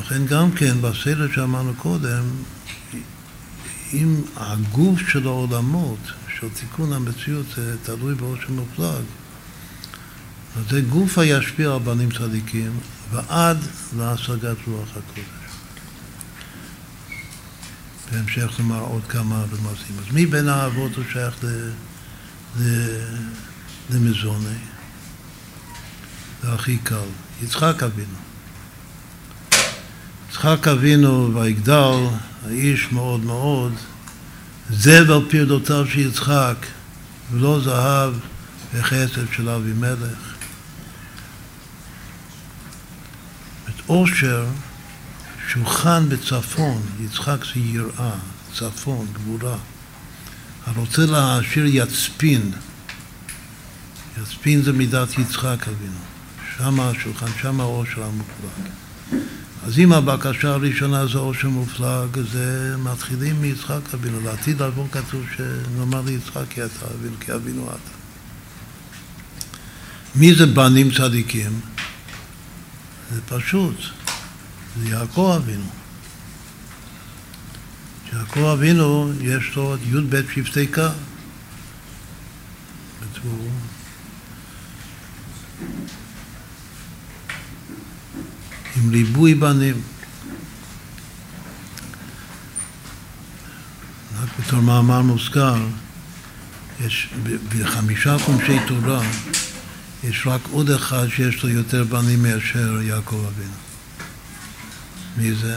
[0.01, 2.23] לכן גם כן, בסדר שאמרנו קודם,
[3.93, 5.99] אם הגוף של העולמות,
[6.39, 9.05] של תיקון המציאות, זה תלוי באושר מופלג,
[10.71, 12.79] זה גוף הישפיע על בנים צדיקים,
[13.13, 13.59] ועד
[13.97, 15.43] להשגת רוח הקודש.
[18.13, 19.97] בהמשך נאמר עוד כמה רמזים.
[19.99, 21.35] אז מי בין האבות הוא שייך
[23.91, 24.59] למזוני?
[26.43, 26.97] זה הכי קל.
[27.43, 28.17] יצחק אבינו.
[30.31, 32.07] יצחק אבינו ויגדל,
[32.47, 33.73] האיש מאוד מאוד,
[34.71, 36.57] זבל פרדותיו של יצחק,
[37.33, 38.15] ולא זהב
[38.75, 40.32] וחסד של אבימלך.
[43.85, 44.47] את עושר
[45.49, 48.15] שולחן בצפון, יצחק זה יראה,
[48.55, 49.57] צפון, גבורה.
[50.67, 52.53] הרוצה להעשיר יצפין,
[54.23, 55.99] יצפין זה מידת יצחק אבינו,
[56.57, 58.73] שם השולחן, שם העושר המופלג.
[59.67, 64.21] אז אם הבקשה הראשונה זה עושר מופלג, זה מתחילים מיצחק אבינו.
[64.21, 68.03] לעתיד לבוא כתוב שנאמר ליצחק כי אתה אבינו, כי אבינו אתה.
[70.15, 71.61] מי זה בנים צדיקים?
[73.15, 73.77] זה פשוט.
[74.79, 75.71] זה יעקב אבינו.
[78.13, 80.91] יעקב אבינו יש לו את י"ב שבטי קה.
[88.77, 89.83] עם ריבוי בנים.
[94.21, 95.57] רק בתור מאמר מוזכר,
[96.81, 97.09] יש
[97.49, 99.03] בחמישה חומשי תורה,
[100.05, 103.53] יש רק עוד אחד שיש לו יותר בנים מאשר יעקב אבינו.
[105.17, 105.57] מי זה?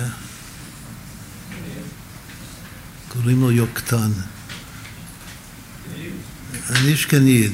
[3.09, 4.11] קוראים לו יוקטן.
[6.85, 7.51] איש כניד,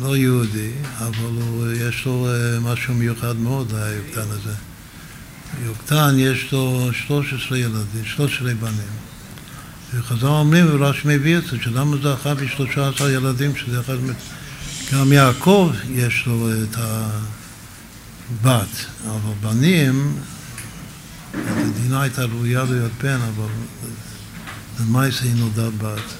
[0.00, 4.54] לא יהודי, אבל יש לו אה, משהו מיוחד מאוד, היוקטן הזה.
[5.64, 8.94] יוקטן יש לו 13 ילדים, 13 בנים.
[9.94, 13.96] וחז"ל אומרים, ורש"י מביא את זה, שלמה זכה ב-13 ילדים, שזה אחד...
[14.92, 16.76] גם יעקב יש לו את
[18.40, 18.68] הבת,
[19.06, 20.16] אבל בנים
[21.34, 23.48] המדינה הייתה ראויה להיות בן, אבל
[24.80, 26.14] למעשה היא נולדה בת.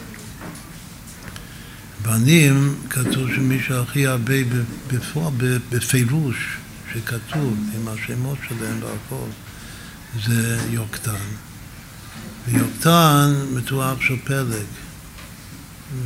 [2.02, 4.34] בנים, כתוב שמי שהכי הרבה
[4.92, 5.32] בפועל,
[5.70, 6.56] בפירוש
[6.92, 9.26] שכתוב עם השמות שלהם והכל,
[10.26, 11.24] זה יוקטן.
[12.48, 14.66] ויוקטן מתואר של פלג.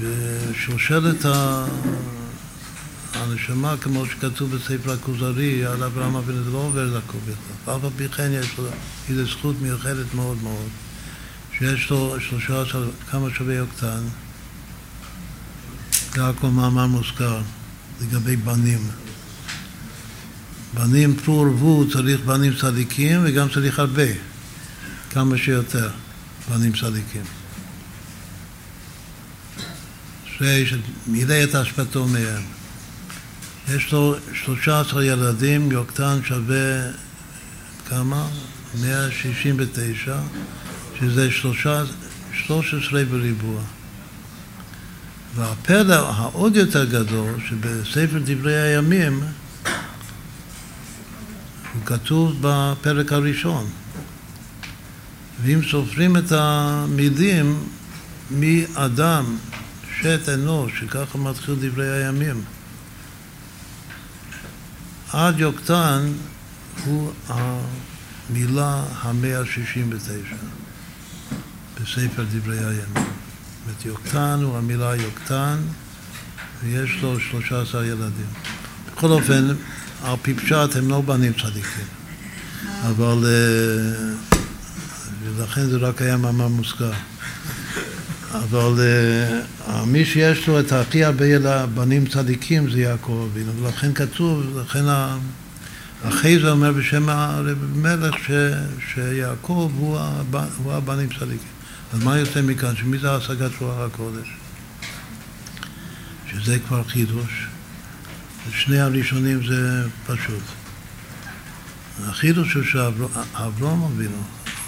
[0.00, 1.26] ושושלת
[3.14, 7.76] הנשמה, כמו שכתוב בספר הכוזרי, על אברהם אבינו, זה לא עובר דרכו בכלל.
[7.76, 8.64] אף על פי כן יש לו
[9.09, 10.68] איזו זכות מיוחדת מאוד מאוד,
[11.59, 14.00] שיש לו שלושה עשר, כמה שווה יוקטן,
[16.14, 17.40] זה הכל מאמר מוזכר
[18.00, 18.78] לגבי בנים.
[20.74, 24.09] בנים פרו ורבו צריך בנים צדיקים וגם צריך הרבה,
[25.11, 25.90] כמה שיותר
[26.50, 27.22] בנים צדיקים.
[30.38, 32.57] שמילא את אשפתו מהם.
[33.77, 36.91] יש לו 13 ילדים, יוקטן שווה
[37.89, 38.29] כמה?
[38.81, 40.19] 169,
[40.99, 43.61] שזה 13 בריבוע.
[45.35, 49.21] והפלא העוד יותר גדול, שבספר דברי הימים,
[51.75, 53.66] הוא כתוב בפרק הראשון.
[55.43, 57.64] ואם סופרים את המילים
[58.31, 59.37] מאדם,
[60.01, 62.43] שת אנוש, שככה מתחיל דברי הימים,
[65.12, 66.12] עד יוקטן
[66.84, 70.36] הוא המילה המאה שישים ותשע
[71.74, 73.12] בספר דברי הימים.
[73.66, 75.59] זאת יוקטן הוא המילה יוקטן
[76.62, 78.26] ויש לו שלושה עשר ילדים.
[78.86, 79.48] בכל אופן,
[80.02, 81.86] על פי פשט הם לא בנים צדיקים,
[82.86, 84.38] אבל אה,
[85.24, 86.92] ולכן זה רק היה מאמר מוסגר.
[88.33, 88.74] אבל
[89.66, 94.85] uh, מי שיש לו את הכי הרבה בנים צדיקים זה יעקב אבינו, ולכן כתוב, לכן
[96.03, 98.31] אחרי זה אומר בשם הרב מלך ש,
[98.95, 101.59] שיעקב הוא, הב, הוא הבנים צדיקים.
[101.93, 102.76] אז מה יוצא מכאן?
[102.76, 104.29] שמי זה השגת רוח הקודש?
[106.31, 107.47] שזה כבר חידוש.
[108.53, 110.43] שני הראשונים זה פשוט.
[112.05, 114.22] החידוש הוא שאברהם אבינו,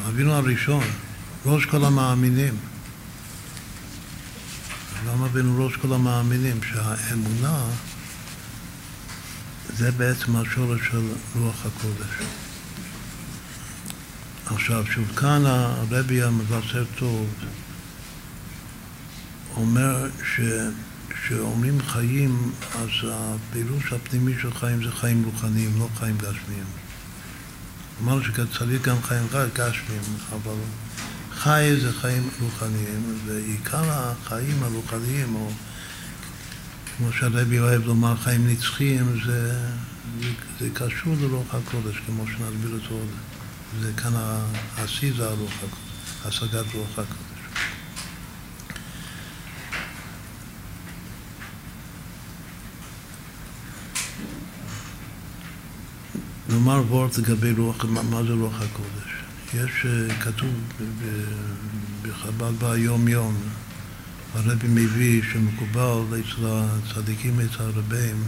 [0.09, 0.85] אבינו הראשון,
[1.47, 2.55] ראש כל המאמינים.
[5.07, 6.61] למה אבינו ראש כל המאמינים?
[6.63, 7.65] שהאמונה
[9.77, 12.27] זה בעצם השורש של רוח הקודש.
[14.47, 17.27] עכשיו, שוב כאן הרבי המבשר טוב
[19.57, 20.41] אומר ש...
[21.31, 26.65] כשאומרים חיים, אז הפילוש הפנימי של חיים זה חיים רוחניים, לא חיים גשמיים.
[28.03, 30.55] אמרנו שצריך גם חיים גשמיים, אבל
[31.43, 35.51] חי זה חיים רוחניים, ועיקר החיים הרוחניים, או
[36.97, 39.59] כמו שהרבי אוהב לומר, חיים נצחיים, זה,
[40.61, 43.09] זה, קשור לרוח הקודש, כמו שנסביר זה עוד.
[43.81, 44.13] זה כאן
[44.77, 47.21] השיא זה הרוח הקודש, השגת רוח הקודש.
[56.49, 59.10] נאמר וורט לגבי רוח, מה זה רוח הקודש.
[59.55, 60.55] יש, אה, כתוב
[62.03, 63.37] בחב"ד ביום יום,
[64.35, 68.25] הרבי מביא שמקובל אצל הצדיקים, אצל הרבים,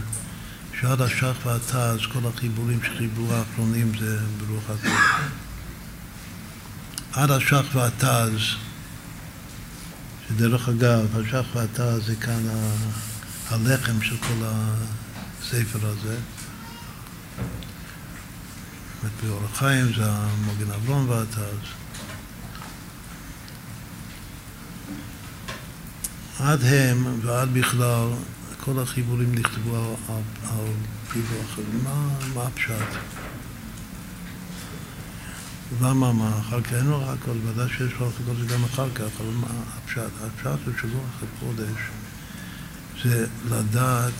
[0.79, 5.31] שעד השח והתז, כל החיבורים שחיברו האחרונים זה ברוח הקודש.
[7.13, 8.41] עד השח והתז,
[10.27, 12.43] שדרך אגב, השח והתז זה כאן
[13.49, 16.15] הלחם של כל הספר הזה.
[19.03, 21.67] באמת באורח חיים זה המוגן אברום והתז.
[26.39, 28.07] עד הם ועד בכלל,
[28.63, 30.65] כל החיבורים נכתבו על, על, על
[31.11, 31.59] פיווח.
[31.83, 32.97] מה, מה הפשט?
[35.81, 36.39] למה מה?
[36.39, 39.47] אחר כך אין לו הכל, ודאי שיש לו הכל זה גם אחר כך, אבל מה
[39.77, 40.01] הפשט?
[40.25, 41.81] הפשט הוא שלוח הקודש
[43.03, 44.13] זה לדעת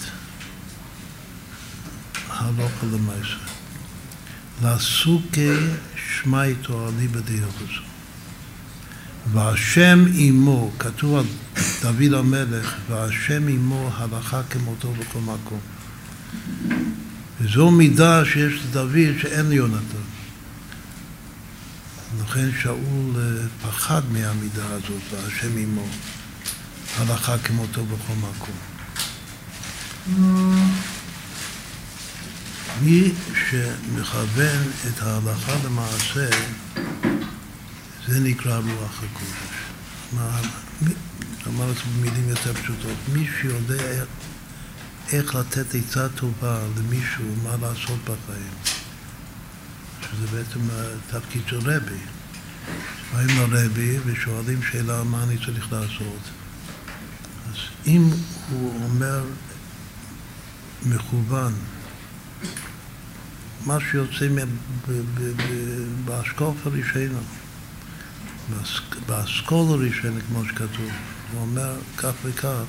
[2.30, 3.63] הלוך למעשה.
[4.62, 5.56] לעסוקי
[5.96, 7.74] שמי תורני בדיוחס.
[9.32, 11.26] והשם עמו, כתוב על
[11.82, 15.60] דוד המלך, והשם עמו הלכה כמותו בכל מקום.
[17.42, 20.04] וזו מידה שיש לדוד שאין ליונתן.
[22.22, 23.22] לכן שאול אה,
[23.62, 25.88] פחד מהמידה הזאת, והשם עמו,
[26.98, 28.56] הלכה כמותו בכל מקום.
[32.82, 33.12] מי
[33.50, 36.30] שמכוון את ההלכה למעשה,
[38.08, 39.64] זה נקרא רוח הקודש.
[41.48, 42.98] אמר את במילים יותר פשוטות.
[43.14, 43.84] מי שיודע
[45.12, 48.54] איך, לתת עצה טובה למישהו מה לעשות בחיים,
[50.02, 52.00] שזה בעצם התפקיד של רבי.
[53.14, 56.22] באים לרבי ושואלים שאלה מה אני צריך לעשות.
[57.50, 57.58] אז
[57.88, 58.10] אם
[58.50, 59.24] הוא אומר
[60.86, 61.54] מכוון
[63.66, 64.28] מה שיוצא
[66.06, 67.20] באשקוף הראשונה,
[69.06, 70.92] באסכול הראשונה, כמו שכתוב.
[71.32, 72.64] הוא אומר כך וכך,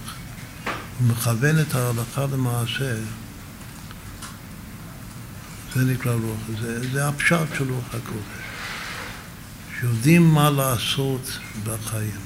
[0.99, 2.95] הוא מכוון את ההלכה למעשה.
[5.75, 8.45] זה נקרא רוח, זה, זה הפשט של רוח הקודש.
[9.81, 12.21] שיודעים מה לעשות בחיים.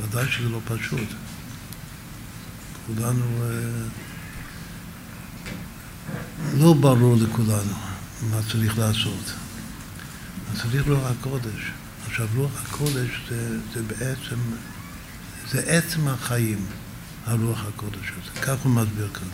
[0.00, 1.08] ודאי שזה לא פשוט.
[2.86, 3.24] כולנו...
[6.58, 7.74] לא ברור לכולנו
[8.30, 9.32] מה צריך לעשות.
[10.62, 11.72] צריך רוח הקודש.
[12.06, 14.36] עכשיו, רוח הקודש זה, זה בעצם,
[15.50, 16.58] זה עצם החיים,
[17.26, 18.40] הרוח הקודש הזה.
[18.42, 19.28] כך הוא מסביר כאן.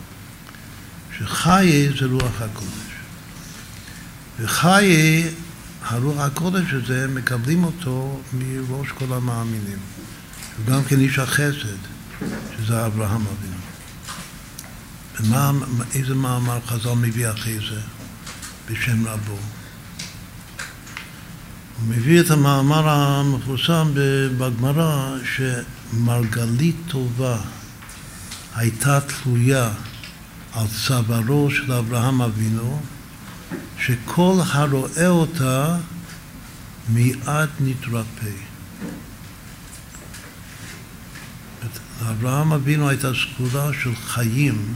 [1.17, 2.89] שחיי זה רוח הקודש.
[4.39, 5.27] וחיי,
[5.81, 9.79] הרוח הקודש הזה, מקבלים אותו מראש כל המאמינים.
[10.57, 11.99] הוא גם כן איש החסד.
[12.57, 13.58] שזה אברהם אבינו.
[15.19, 15.51] ומה,
[15.93, 17.81] איזה מאמר חז"ל מביא אחרי זה
[18.69, 19.37] בשם רבו?
[21.77, 23.91] הוא מביא את המאמר המפורסם
[24.37, 27.37] בגמרא שמרגלית טובה
[28.55, 29.69] הייתה תלויה
[30.53, 32.81] על צווארו של אברהם אבינו,
[33.79, 35.77] שכל הרואה אותה
[36.89, 38.29] מיד נתרפא.
[42.01, 44.73] לאברהם אבינו הייתה סגולה של חיים,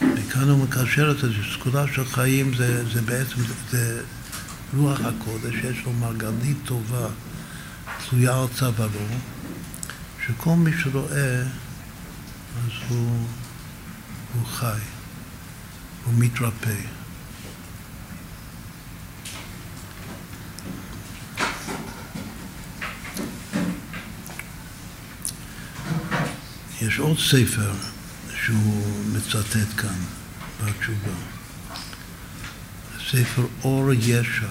[0.00, 3.40] וכאן הוא מקשר את זה, סגולה של חיים זה, זה בעצם,
[3.70, 4.02] זה
[4.76, 7.08] רוח הקודש, יש לו מרגלית טובה
[8.08, 9.06] תלויה על צווארו,
[10.26, 11.42] שכל מי שרואה
[12.56, 13.26] אז הוא,
[14.34, 14.78] הוא חי,
[16.04, 16.76] הוא מתרפא.
[26.82, 27.95] יש עוד ספר
[28.46, 29.98] שהוא מצטט כאן
[30.60, 31.16] בתשובה.
[33.10, 34.46] ספר אור ישע,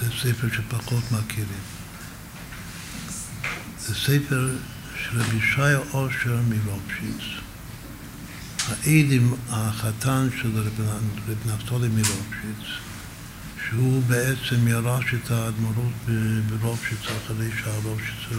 [0.00, 1.64] זה ספר שפחות מכירים.
[3.86, 4.56] זה ספר
[4.96, 7.24] של רבי ישי אושר מרופשיץ,
[8.68, 12.66] העדים החתן של רבי נפתולי מרופשיץ,
[13.68, 15.92] שהוא בעצם ירש את האדמו"רות
[16.48, 18.38] ברופשיץ אחרי שהרופשיץ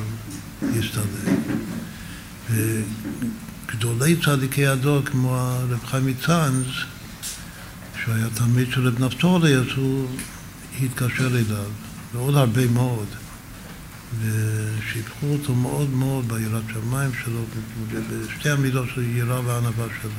[0.61, 1.39] הסתלק.
[3.69, 6.65] וגדולי צדיקי הדור כמו הרב חיים מצאנז
[8.05, 10.07] שהיה תלמיד של רב נפתולי, אז הוא
[10.83, 11.63] התקשר אליו,
[12.13, 13.05] ועוד הרבה מאוד.
[14.19, 17.43] ושיבחו אותו מאוד מאוד ביראת שמיים שלו,
[17.91, 20.11] בשתי המידות של יראה וענווה שלו.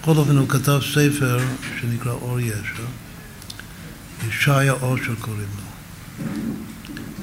[0.00, 1.38] בכל אופן הוא כתב ספר
[1.80, 2.82] שנקרא אור ישע,
[4.28, 6.24] ישעיה אושר קוראים לו,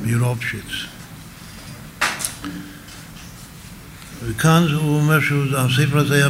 [0.01, 0.71] מרובשיץ.
[4.22, 6.30] וכאן הוא אומר שהספר הזה היה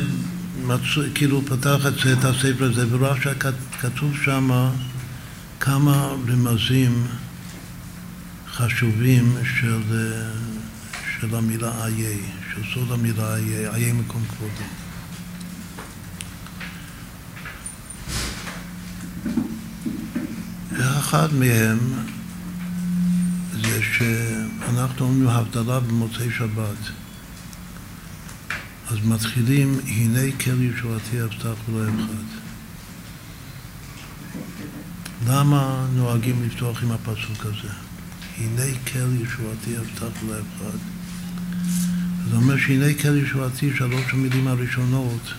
[0.65, 1.77] מצו, כאילו פתח
[2.13, 4.69] את הספר הזה וראה שכתוב שם
[5.59, 7.07] כמה רמזים
[8.51, 9.81] חשובים של,
[11.19, 12.17] של המילה איה,
[12.53, 14.63] של סוד המילה איה, איה מקום כבודו.
[20.77, 21.79] ואחד מהם
[23.51, 27.02] זה שאנחנו אומרים הבדלה במוצאי שבת.
[28.93, 32.23] אז מתחילים, הנה כל ישועתי אבטח ולא אחד.
[35.27, 37.73] למה נוהגים לפתוח עם הפסוק הזה?
[38.37, 38.63] הנה
[38.93, 40.77] כל ישועתי אבטח ולא אחד.
[42.29, 45.33] זה אומר שהנה כל ישועתי, שלוש המילים הראשונות,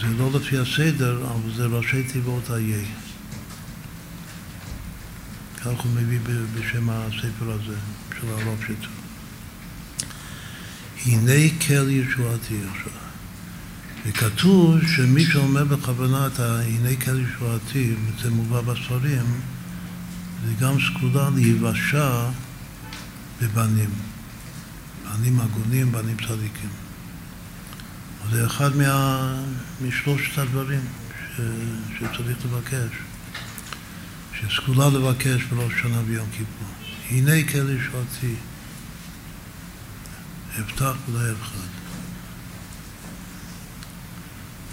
[0.00, 2.84] זה לא לפי הסדר, אבל זה ראשי תיבות איה.
[5.60, 6.18] כך הוא מביא
[6.54, 7.76] בשם הספר הזה,
[8.20, 8.97] של הרב שטר.
[11.06, 12.92] הנה כל ישועתי עכשיו.
[14.06, 19.40] וכתוב שמי שאומר בכוונה את ה"הנה כל ישועתי", וזה מובא בספרים,
[20.46, 22.28] זה גם סגולה להיוושע
[23.42, 23.90] בבנים.
[25.18, 26.70] בנים הגונים, בנים צדיקים.
[28.30, 29.34] זה אחד מה,
[29.88, 30.80] משלושת הדברים
[31.36, 31.40] ש,
[31.98, 32.96] שצריך לבקש.
[34.34, 36.68] שסגולה לבקש בראש שנה ויום כיפור.
[37.10, 38.34] הנה כל ישועתי.
[40.60, 41.68] אבטח ולא יפחד.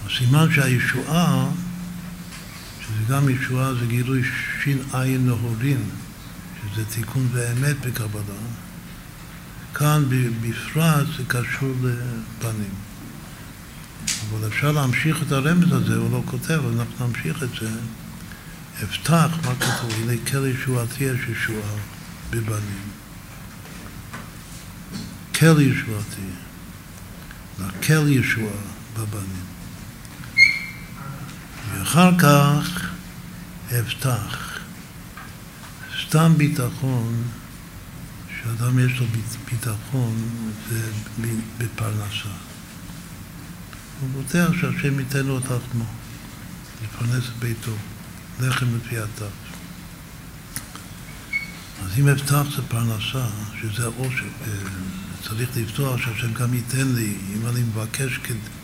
[0.05, 1.47] הסימן שהישועה,
[2.81, 4.21] שזה גם ישועה, זה גילוי
[4.93, 5.83] עין נהורין,
[6.73, 8.39] שזה תיקון ואמת בקבלה,
[9.73, 10.03] כאן
[10.41, 12.73] בפרט זה קשור לפנים.
[14.29, 17.69] אבל אפשר להמשיך את הרמז הזה, הוא לא כותב, אבל אנחנו נמשיך את זה.
[18.83, 19.91] אבטח, מה כתוב?
[20.01, 21.75] הנה כל ישועתי יש ישועה
[22.29, 22.94] בבנים.
[25.39, 26.21] כל ישועתי,
[27.59, 28.61] להקל ישועה
[28.93, 29.45] בבנים.
[31.71, 32.89] ואחר כך
[33.79, 34.59] אבטח.
[36.01, 37.23] סתם ביטחון,
[38.29, 39.05] שאדם יש לו
[39.51, 40.15] ביטחון,
[40.69, 40.91] זה
[41.57, 42.29] בפרנסה.
[44.01, 45.85] הוא בוטח שהשם ייתן לו את עצמו,
[46.83, 47.75] לפרנס את ביתו,
[48.39, 49.35] לחם לפי הטף.
[51.85, 53.27] אז אם אבטח זה פרנסה,
[53.61, 54.27] שזה העושר,
[55.27, 58.19] צריך לפתוח שהשם גם ייתן לי, אם אני מבקש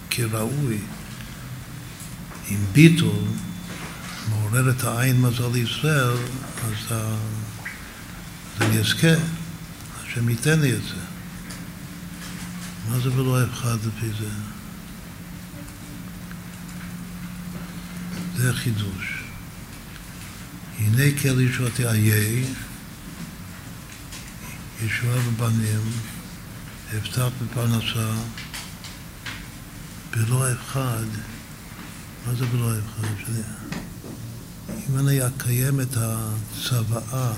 [0.09, 0.77] כראוי,
[2.47, 3.23] עם ביטול,
[4.29, 6.17] מעורר את העין מזל ישראל,
[6.63, 7.17] אז, אז
[8.61, 9.13] אני אזכה,
[10.03, 11.01] השם ייתן לי את זה.
[12.89, 14.29] מה זה ולא אחד לפי זה?
[18.37, 19.23] זה חידוש.
[20.79, 22.45] הנה כל ישועתי איה,
[24.85, 25.81] ישועה בבנים,
[26.97, 28.11] אפתח בפרנסה
[30.11, 31.05] בלא אחד,
[32.27, 33.07] מה זה בלא אחד?
[33.19, 33.41] שאני,
[34.89, 37.33] אם אני אקיים את הצוואה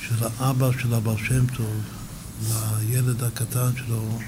[0.00, 1.82] של האבא של הבעל שם טוב
[2.48, 4.18] לילד הקטן שלו,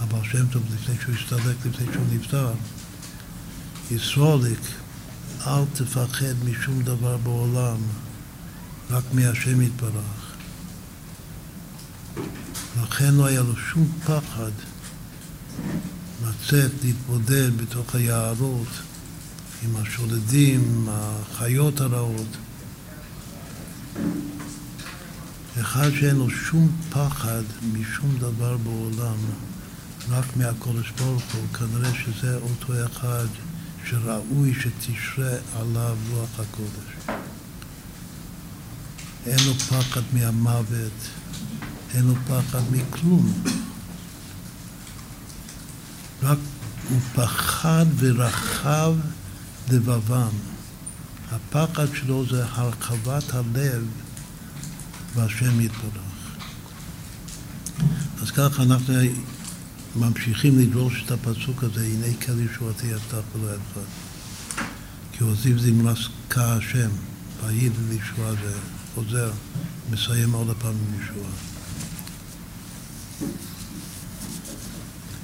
[0.00, 2.52] הבעל שם טוב לפני שהוא הסתלק, לפני שהוא נפטר,
[3.90, 4.60] ישרוליק,
[5.46, 7.78] אל תפחד משום דבר בעולם,
[8.90, 10.17] רק מהשם יתברך.
[12.82, 14.50] לכן לא היה לו שום פחד
[16.26, 18.68] לצאת, להתמודד בתוך היערות
[19.64, 22.36] עם השודדים, עם החיות הרעות.
[25.60, 27.42] אחד שאין לו שום פחד
[27.72, 29.16] משום דבר בעולם,
[30.10, 33.26] רק מהקודש ברוך הוא, כנראה שזה אותו אחד
[33.84, 37.18] שראוי שתשרה עליו רוח הקודש.
[39.26, 41.08] אין לו פחד מהמוות,
[41.94, 43.32] אין לו פחד מכלום.
[46.22, 46.38] רק
[46.88, 48.94] הוא פחד ורחב
[49.70, 50.28] לבבם.
[51.30, 53.86] הפחד שלו זה הרחבת הלב
[55.14, 56.08] והשם יתברך.
[58.22, 58.94] אז ככה אנחנו
[59.96, 63.88] ממשיכים לדרוש את הפסוק הזה, הנה כל ישועתי יפתח ולא ידפק.
[65.12, 65.98] כי הוסיף זמרס
[66.30, 66.88] כהשם,
[67.42, 68.52] ויהי לישועה זה
[68.94, 69.30] חוזר,
[69.90, 71.57] מסיים עוד הפעם עם ישועה.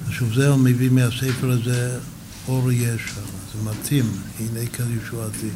[0.07, 1.99] עכשיו זה הוא מביא מהספר הזה
[2.47, 3.21] אור ישע,
[3.53, 4.05] זה מתאים,
[4.39, 5.49] הנה כל ישועתי.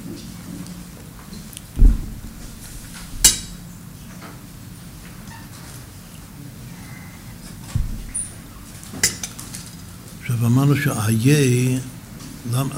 [10.21, 11.79] עכשיו אמרנו שאיה,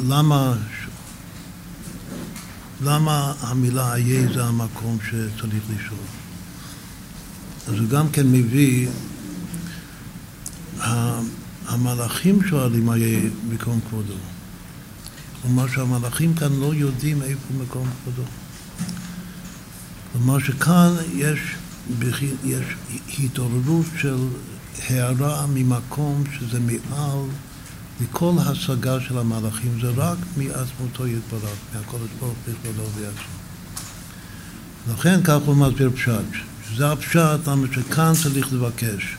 [0.08, 0.56] למה,
[2.84, 6.00] למה המילה איה זה המקום שצריך לשאול?
[7.68, 8.88] אז הוא גם כן מביא,
[11.68, 14.14] המלאכים שואלים איה מקום כבודו.
[15.42, 18.24] כלומר שהמלאכים כאן לא יודעים איפה מקום כבודו.
[20.14, 21.40] כלומר שכאן יש,
[22.44, 22.66] יש
[23.20, 24.18] התעוררות של
[24.90, 27.20] הערה ממקום שזה מעל
[28.02, 33.42] מכל השגה של המלאכים, זה רק מעצמותו יתברך, מהקודש ברוך בכבודו ובעצמו.
[34.94, 39.16] לכן כך הוא מסביר פשט, שזה הפשט, למה שכאן צריך לבקש.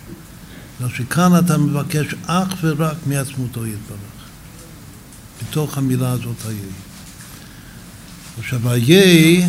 [0.89, 3.99] שכאן אתה מבקש אך ורק מעצמותו יתברך.
[5.43, 6.57] בתוך המילה הזאת היי.
[8.39, 9.49] עכשיו היי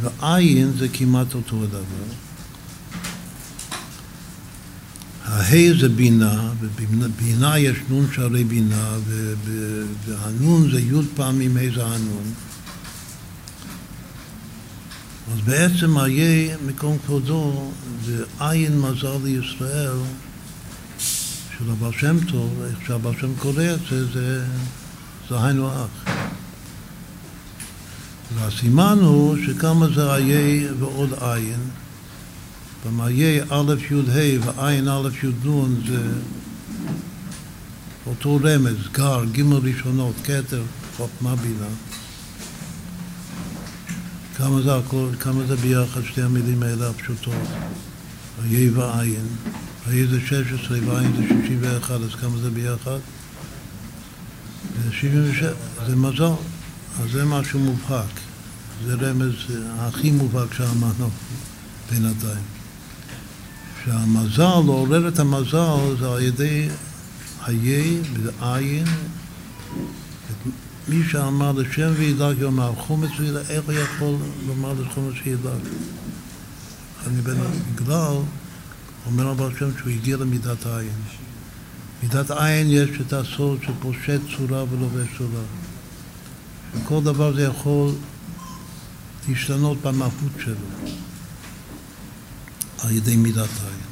[0.00, 2.12] ועין זה כמעט אותו הדבר.
[5.24, 8.96] ההי זה בינה, ובבינה יש נון שערי בינה,
[10.06, 12.32] והנון זה י' פעמים ה' זה הנון.
[15.32, 17.70] אז בעצם היה מקום כבודו
[18.04, 19.96] זה עין מזל לישראל
[21.58, 24.44] של הבעל שם טוב, איך שהבעל שם קורא את זה, זה,
[25.28, 26.12] זה היינו אח.
[28.34, 31.60] והסימן הוא שכמה זה היה ועוד עין
[32.86, 36.02] במאיי א' י' ה' ועין א' י' נ' זה
[38.06, 40.62] אותו רמז, גר, ג' ראשונות, כתר,
[40.96, 41.68] חוכמה בינה.
[44.38, 47.34] כמה זה הכל, כמה זה ביחד שתי המילים האלה הפשוטות,
[48.42, 49.26] ויהי ועין,
[49.86, 52.98] ויהי זה 16 ועין זה 61, אז כמה זה ביחד?
[54.84, 55.52] זה 77,
[55.86, 56.24] זה מזל,
[57.02, 58.20] אז זה משהו מובהק,
[58.86, 59.32] זה רמז
[59.78, 61.10] הכי מובהק שאמרנו
[61.90, 62.44] בינתיים.
[63.84, 66.68] שהמזל, לעורר את המזל, זה על ידי
[67.46, 68.02] היה
[68.40, 68.86] ועין.
[70.88, 74.16] מי שאמר לשמן וידלוק יאמר לחומץ וידלוק, איך הוא יכול
[74.46, 75.60] לומר לחומץ וידלוק?
[77.06, 77.20] אני
[77.74, 78.16] בגלל,
[79.06, 80.92] אומר רבי, השם שהוא הגיע למידת העין.
[82.02, 85.42] מידת עין יש את הסוד שפושט צורה ולובש צורה.
[86.74, 87.90] וכל דבר זה יכול
[89.28, 90.54] להשתנות במהות שלו.
[92.78, 93.88] על ידי מידת העין.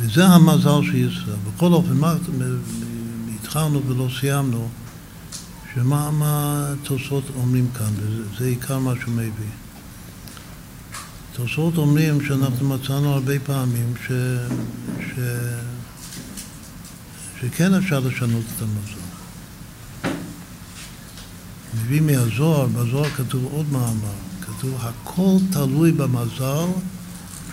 [0.00, 1.36] וזה המזל של ישראל.
[1.56, 2.14] בכל אופן, מה,
[3.40, 4.68] התחלנו ולא סיימנו,
[5.74, 9.52] שמה מה תוספות אומרים כאן, וזה עיקר מה שהוא מביא.
[11.32, 14.12] תוספות אומרים שאנחנו מצאנו הרבה פעמים ש,
[15.00, 15.18] ש,
[17.40, 19.02] שכן אפשר לשנות את המזל.
[21.74, 26.66] מביא מהזוהר, בזוהר כתוב עוד מאמר, כתוב הכל תלוי במזל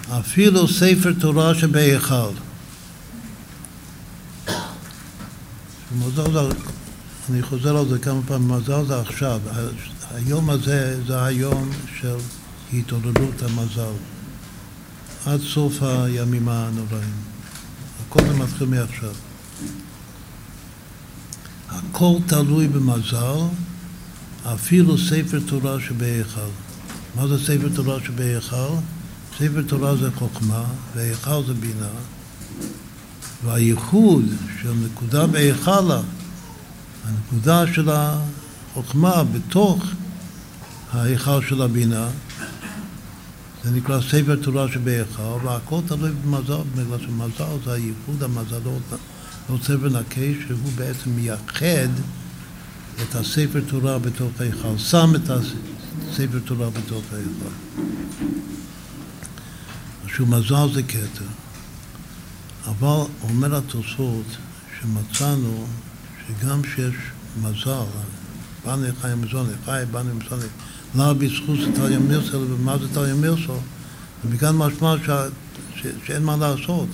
[0.09, 2.31] אפילו ספר תורה שבהיכל.
[5.99, 6.49] מזל
[7.29, 9.41] אני חוזר על זה כמה פעמים, מזל זה עכשיו.
[10.15, 11.69] היום הזה זה היום
[11.99, 12.15] של
[12.73, 13.93] התעוררות המזל.
[15.25, 17.13] עד סוף הימים הנוראים.
[18.07, 19.13] הכל זה מתחיל מעכשיו.
[21.69, 23.39] הכל תלוי במזל,
[24.53, 26.49] אפילו ספר תורה שבהיכל.
[27.15, 28.75] מה זה ספר תורה שבהיכל?
[29.37, 30.63] ספר תורה זה חוכמה,
[30.95, 31.89] והיכל זה בינה.
[33.45, 34.25] והייחוד
[34.61, 36.01] של נקודה בהיכלה,
[37.09, 39.85] הנקודה של החוכמה בתוך
[40.91, 42.07] ההיכל של הבינה,
[43.63, 48.81] זה נקרא ספר תורה שבהיכל, והכל תלוי במזל, בגלל שמזל זה הייחוד המזלות,
[49.49, 51.89] לא ספר נקי, שהוא בעצם מייחד
[53.03, 57.55] את הספר תורה בתוך ההיכל, שם את הספר תורה בתוך ההיכל.
[60.07, 61.25] שהוא מזל זה כתר.
[62.65, 64.25] אבל אומר התוספות
[64.81, 65.65] שמצאנו
[66.29, 66.95] שגם שיש
[67.41, 67.71] מזל,
[68.65, 70.45] בני חי מזוני, חי בני מזוני,
[70.95, 73.53] לא בזכות תליה מירסה, אלא במה זה תליה מירסה,
[74.25, 75.09] ומכאן משמע ש...
[75.75, 75.87] ש...
[76.05, 76.89] שאין מה לעשות.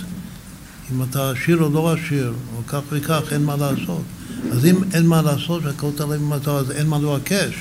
[0.92, 4.02] אם אתה עשיר או לא עשיר, או כך וכך, אין מה לעשות.
[4.52, 7.54] אז אם אין מה לעשות, שהכל תלוי במזל, אז אין מה לבקש.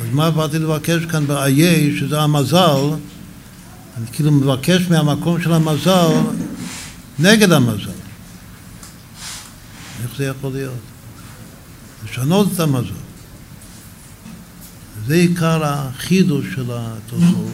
[0.00, 2.90] אז מה באתי לבקש כאן באיי, שזה המזל,
[3.96, 6.12] אני כאילו מבקש מהמקום של המזל
[7.18, 8.01] נגד המזל.
[10.02, 10.74] איך זה יכול להיות?
[12.04, 12.92] לשנות את המזל.
[15.06, 17.52] זה עיקר החידוש של התוספות.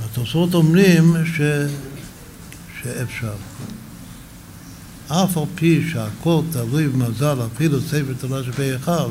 [0.00, 1.40] והתוספות אומרים ש...
[2.82, 3.34] שאפשר.
[5.08, 9.10] אף על פי שהכל תלוי במזל, אפילו ספר תורה שבהיכל,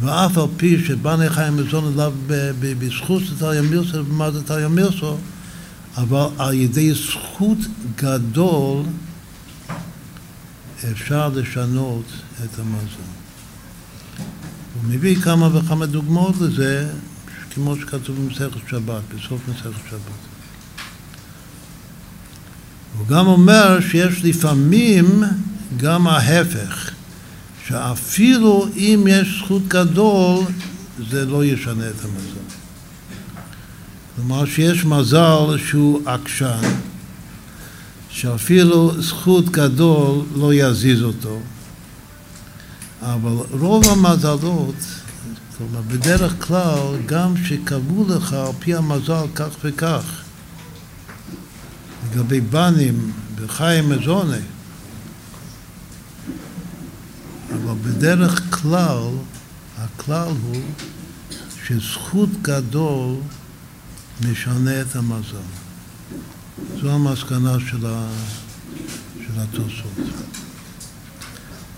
[0.00, 2.12] ואף על פי שבני חיים מזון אליו
[2.60, 5.16] בזכות תריה מירסו ובמה זה תריה מירסו,
[5.96, 7.58] אבל על ידי זכות
[7.96, 8.82] גדול
[10.92, 12.04] אפשר לשנות
[12.44, 13.10] את המזון.
[14.74, 16.88] הוא מביא כמה וכמה דוגמאות לזה,
[17.54, 20.20] כמו שכתוב במסכת שבת, בסוף מסכת שבת.
[22.98, 25.22] הוא גם אומר שיש לפעמים
[25.76, 26.90] גם ההפך,
[27.66, 30.44] שאפילו אם יש זכות גדול,
[31.10, 32.54] זה לא ישנה את המזל.
[34.16, 36.60] כלומר שיש מזל שהוא עקשן,
[38.10, 41.40] שאפילו זכות גדול לא יזיז אותו,
[43.02, 44.74] אבל רוב המזלות,
[45.58, 50.04] כלומר בדרך כלל, גם שקבעו לך על פי המזל כך וכך,
[52.10, 54.36] לגבי בנים בחיים מזונה,
[57.50, 59.08] אבל בדרך כלל,
[59.78, 60.62] הכלל הוא
[61.66, 63.14] שזכות גדול
[64.30, 65.59] משנה את המזל.
[66.80, 68.08] זו המסקנה של, ה...
[69.16, 70.04] של התוספות.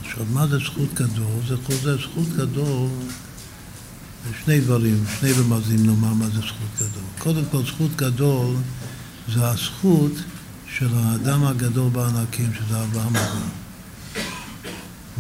[0.01, 1.41] עכשיו, מה זה זכות גדול?
[1.49, 2.89] זה חוזר זכות גדול
[4.45, 7.03] שני דברים, שני רמזים נאמר מה זה זכות גדול.
[7.19, 8.57] קודם כל, זכות גדול
[9.35, 10.13] זה הזכות
[10.77, 13.49] של האדם הגדול בענקים, שזה אברהם אברהם.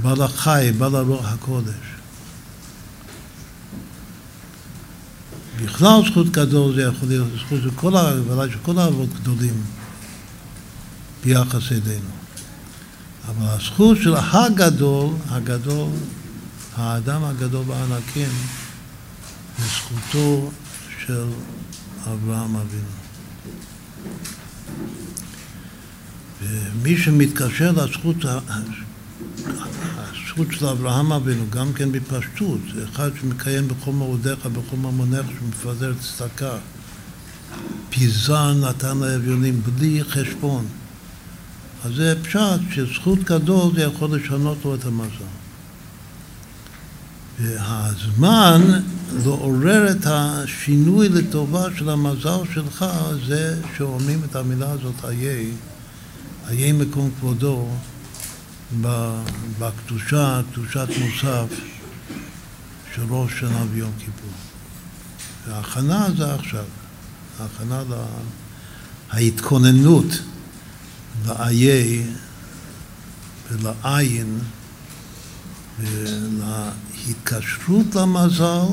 [0.03, 1.92] בעל החי, בעל הרוח הקודש.
[5.57, 7.95] בכלל זכות גדול זה יכול להיות זכות של כל,
[8.29, 9.63] ודאי כל האבות גדולים
[11.25, 12.11] ביחס אלינו.
[13.29, 15.91] אבל הזכות של הגדול, הגדול,
[16.77, 18.29] האדם הגדול בענקים,
[19.59, 20.51] זה זכותו
[21.07, 21.27] של
[22.07, 23.03] אברהם אבינו.
[26.43, 28.17] ומי שמתקשר לזכות
[30.33, 36.57] הזכות של אברהם אבינו, גם כן בפשטות, אחד שמקיים בכל מאודיך, בכל ממונך, שמפזר צדקה.
[37.91, 40.67] פיזר נתן לאביונים בלי חשבון.
[41.85, 45.33] אז זה פשט שזכות גדול זה יכול לשנות לו את המזל.
[47.41, 48.63] והזמן
[49.25, 52.85] לעורר את השינוי לטובה של המזל שלך
[53.27, 55.51] זה שאומרים את המילה הזאת, איי,
[56.49, 57.69] איי מקום כבודו,
[59.59, 61.47] בקדושה, קדושת מוסף
[62.95, 64.31] של ראש שנה ויום כיפור.
[65.47, 66.65] וההכנה זה עכשיו,
[67.41, 68.05] ההכנה לה...
[69.13, 70.07] ההתכוננות
[71.27, 72.05] לאיי
[73.51, 74.39] ולעין
[75.81, 78.67] ולהתקשרות למזל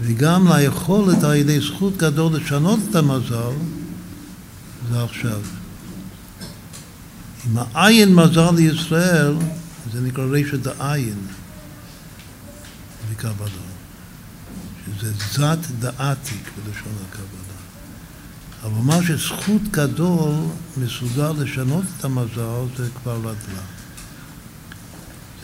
[0.00, 3.52] וגם ליכולת על ידי זכות גדול לשנות את המזל
[4.90, 5.40] זה עכשיו.
[7.46, 9.34] אם העין מזל לישראל,
[9.92, 11.18] זה נקרא רשת העין
[13.10, 13.48] בקבלה,
[14.86, 17.46] שזה זת דעתיק בלשון הקבלה.
[18.62, 20.34] אבל מה שזכות גדול
[20.76, 23.62] מסוגל לשנות את המזל זה כבר רדלה.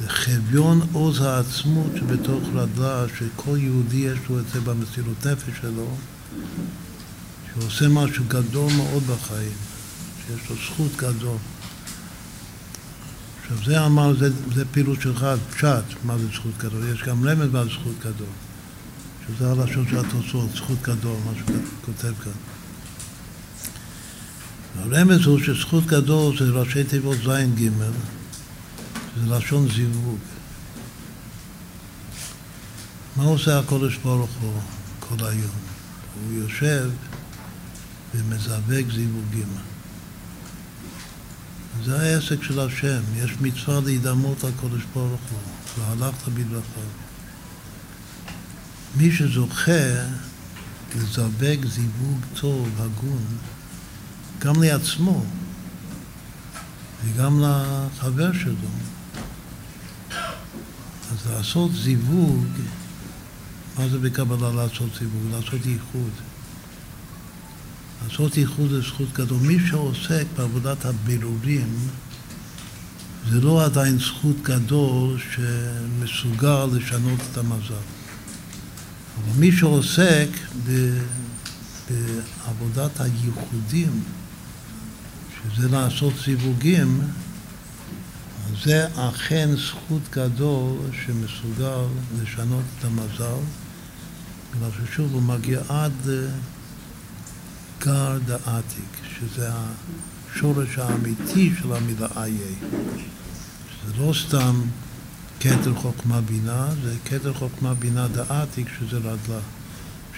[0.00, 5.96] זה חביון עוז העצמות שבתוך רדלה, שכל יהודי יש לו את זה במסירות נפש שלו,
[7.52, 9.56] שהוא עושה משהו גדול מאוד בחיים,
[10.26, 11.36] שיש לו זכות גדול.
[13.52, 17.52] עכשיו זה אמר, זה, זה פעילות שלך, פשט, מה זה זכות גדול, יש גם רמז
[17.52, 18.26] מה זה זכות גדול,
[19.26, 22.32] שזה הלשון של התוצאות, זכות גדול, מה שהוא כותב כאן.
[24.78, 27.68] הרמז הוא שזכות גדול זה ראשי תיבות ז' ג',
[29.16, 30.18] זה לשון זיווג.
[33.16, 34.52] מה עושה הקודש ברוך הוא
[35.00, 35.56] כל היום?
[36.14, 36.90] הוא יושב
[38.14, 39.71] ומזווג זיווגים.
[41.84, 45.38] זה העסק של השם, יש מצווה להידמות לקודש ברוך הוא,
[45.78, 46.82] והלכת בדרכיו.
[48.96, 50.06] מי שזוכה
[50.96, 53.24] לזווג זיווג טוב, הגון,
[54.38, 55.24] גם לעצמו
[57.04, 58.68] וגם לחבר שלו,
[61.12, 62.46] אז לעשות זיווג,
[63.78, 65.22] מה זה בקבלה לעשות זיווג?
[65.32, 66.31] לעשות ייחוד.
[68.04, 69.38] לעשות ייחוד זכות גדול.
[69.42, 71.88] מי שעוסק בעבודת הבירורים,
[73.30, 77.74] זה לא עדיין זכות גדול שמסוגל לשנות את המזל.
[79.16, 80.28] אבל מי שעוסק
[81.88, 84.02] בעבודת הייחודים,
[85.34, 87.00] שזה לעשות סיווגים,
[88.64, 91.84] זה אכן זכות גדול שמסוגל
[92.22, 93.42] לשנות את המזל,
[94.50, 95.92] בגלל ששוב הוא מגיע עד
[97.84, 102.54] גר דעתיק, שזה השורש האמיתי של המילה איה.
[103.86, 104.62] זה לא סתם
[105.40, 109.40] כתר חוכמה בינה, זה כתר חוכמה בינה דעתיק, שזה רדלה,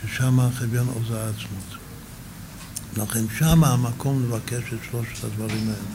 [0.00, 1.76] ששם החביון עוז העצמות.
[2.96, 5.94] לכן שם המקום לבקש את שלושת הדברים האלה.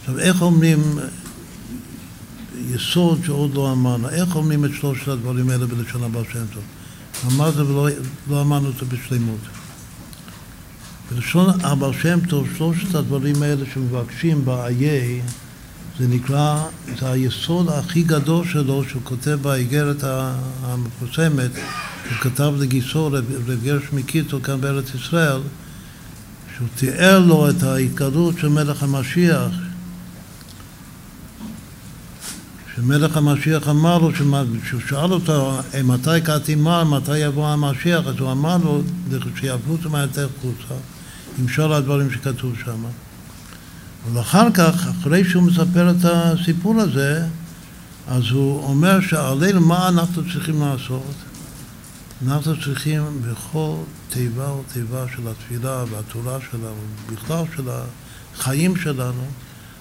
[0.00, 0.98] עכשיו, איך אומרים
[2.66, 4.08] יסוד שעוד לא אמרנו?
[4.08, 6.62] איך אומרים את שלושת הדברים האלה בלשון הבא שם טוב?
[7.26, 7.88] אמרנו ולא
[8.30, 9.63] לא אמרנו את זה בשלמות.
[11.14, 15.20] בלשון הבעל שם טוב, שלושת הדברים האלה שמבקשים באיי,
[15.98, 16.64] זה נקרא,
[17.00, 20.04] זה היסוד הכי גדול שלו, שהוא כותב באיגרת
[20.62, 21.50] המפורסמת,
[22.10, 23.24] הוא כתב לגיסו, רב
[23.62, 25.40] גרש מקיצור כאן בארץ ישראל,
[26.56, 29.50] שהוא תיאר לו את ההתגלות של מלך המשיח,
[32.76, 34.10] שמלך המשיח אמר לו,
[34.68, 38.82] שהוא שאל אותו מתי קראתי מה, מתי יבוא המשיח, אז הוא אמר לו
[39.40, 40.74] שיעברו מהיתר חוצה,
[41.38, 42.84] עם שאר הדברים שכתוב שם.
[44.12, 47.26] ואחר כך, אחרי שהוא מספר את הסיפור הזה,
[48.08, 51.14] אז הוא אומר שעלינו מה אנחנו צריכים לעשות?
[52.26, 53.74] אנחנו צריכים בכל
[54.08, 56.82] תיבה ותיבה של התפילה והתורה שלנו,
[57.12, 57.68] בכלל של
[58.34, 59.26] החיים שלנו,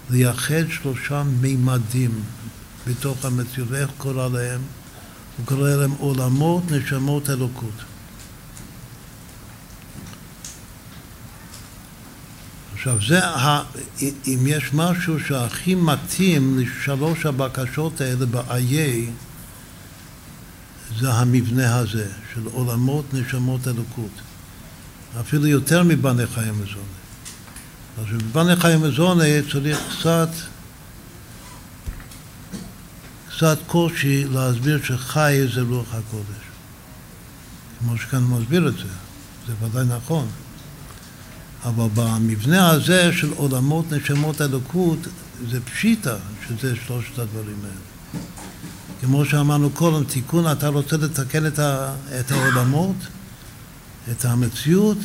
[0.09, 2.11] לייחד שלושה מימדים
[2.87, 3.71] בתוך המציאות.
[3.71, 4.61] ואיך קורא להם?
[5.37, 7.92] הוא קורא להם עולמות, נשמות, אלוקות.
[12.85, 13.19] עכשיו, זה,
[14.27, 19.09] אם יש משהו שהכי מתאים לשלוש הבקשות האלה ב-IA,
[20.99, 24.11] זה המבנה הזה, של עולמות, נשמות, אלוקות.
[25.19, 26.99] אפילו יותר מבני חיים מזונה.
[27.97, 30.29] אז בבני חיים מזונה צריך קצת,
[33.35, 36.43] קצת קושי להסביר שחי זה רוח הקודש.
[37.79, 38.93] כמו שכאן מסביר את זה,
[39.47, 40.27] זה ודאי נכון.
[41.65, 44.99] אבל במבנה הזה של עולמות נשמות אלוקות
[45.49, 46.15] זה פשיטה
[46.47, 47.93] שזה שלושת הדברים האלה.
[49.01, 52.95] כמו שאמרנו קודם, תיקון, אתה רוצה לתקן את, ה, את העולמות,
[54.11, 54.97] את המציאות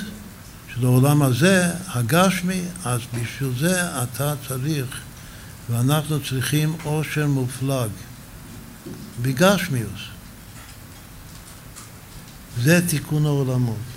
[0.74, 5.00] של העולם הזה, הגשמי, אז בשביל זה אתה צריך,
[5.70, 7.90] ואנחנו צריכים עושר מופלג,
[9.22, 10.00] בגשמיוס.
[12.62, 13.87] זה תיקון העולמות.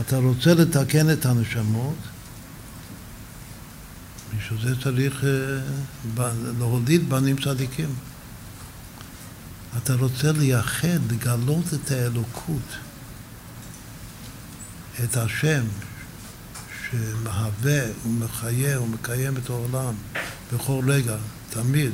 [0.00, 1.96] אתה רוצה לתקן את הנשמות,
[4.36, 6.28] בשביל זה צריך אה,
[6.58, 7.94] להוליד בנים צדיקים.
[9.76, 12.76] אתה רוצה לייחד, לגלות את האלוקות,
[15.04, 15.64] את השם
[16.90, 19.94] שמהווה ומחיה ומקיים את העולם
[20.52, 21.16] בכל רגע,
[21.50, 21.92] תמיד.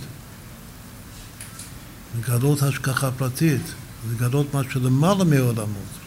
[2.18, 3.62] לגלות השגחה פרטית,
[4.10, 6.03] לגלות משהו למעלה מעולמות.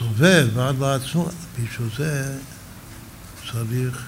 [0.00, 2.38] סובב ועד לעצמו, בשביל זה
[3.52, 4.02] צריך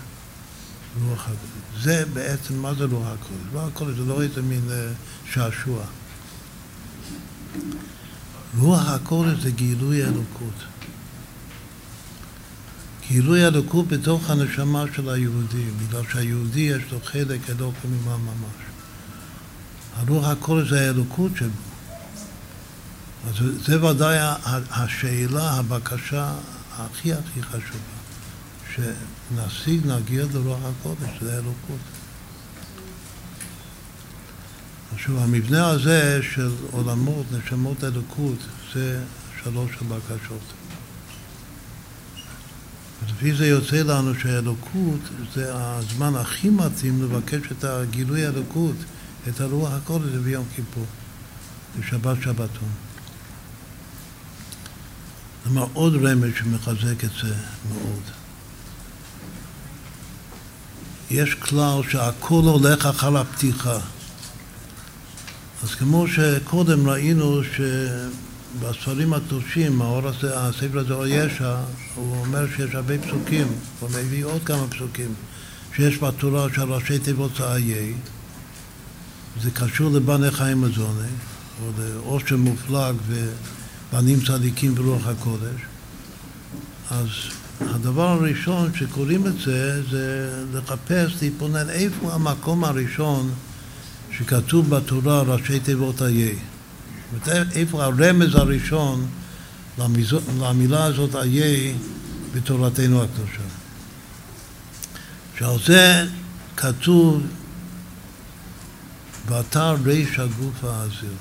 [1.03, 1.85] רוח הקודש.
[1.85, 3.41] זה בעצם, מה זה רוח הקודש?
[3.53, 4.89] רוח הקודש זה לא איזה מין אה,
[5.33, 5.85] שעשוע.
[8.59, 10.65] רוח הקודש זה גילוי אלוקות.
[13.09, 18.63] גילוי אלוקות בתוך הנשמה של היהודי, בגלל שהיהודי יש לו חלק אלוקו ממה ממש.
[19.97, 21.72] הרוח הקודש זה האלוקות שבו.
[23.29, 23.35] אז
[23.67, 24.17] זה ודאי
[24.71, 26.33] השאלה, הבקשה
[26.77, 28.03] הכי הכי חשובה,
[28.75, 31.81] שנשיג, נגיע לרוח הקודש, זה אלוקות.
[34.95, 38.39] עכשיו, המבנה הזה של עולמות, נשמות אלוקות,
[38.75, 39.01] זה
[39.43, 40.53] שלוש הבקשות.
[43.09, 45.01] לפי זה יוצא לנו שהאלוקות
[45.35, 48.77] זה הזמן הכי מתאים לבקש את הגילוי האלוקות,
[49.29, 50.87] את הרוח הקודש ביום כיפור,
[51.81, 52.92] בשבת שבתון.
[55.45, 57.35] כלומר, עוד רמז שמחזק את זה
[57.69, 58.03] מאוד.
[61.11, 63.79] יש כלל שהכל הולך אחר הפתיחה.
[65.63, 71.57] אז כמו שקודם ראינו שבספרים הקדושים, האור הזה, הספר הזה, או ישע,
[71.95, 73.47] הוא אומר שיש הרבה פסוקים,
[73.81, 75.15] הוא מביא עוד כמה פסוקים,
[75.77, 77.95] שיש בתורה של ראשי תיבות איי,
[79.43, 81.09] זה קשור לבני חיים מזוני,
[81.63, 82.95] או לעושר מופלג
[83.93, 85.61] ובנים צדיקים ברוח הקודש.
[86.91, 87.09] אז
[87.61, 93.33] הדבר הראשון שקוראים את זה, זה לחפש, להתבונן איפה המקום הראשון
[94.19, 96.37] שכתוב בתורה ראשי תיבות איי.
[97.55, 99.07] איפה הרמז הראשון
[100.41, 101.75] למילה הזאת איי
[102.35, 103.43] בתורתנו הקדושה.
[105.39, 106.07] שעל זה
[106.57, 107.23] כתוב
[109.29, 111.17] באתר ריש הגוף האזיר.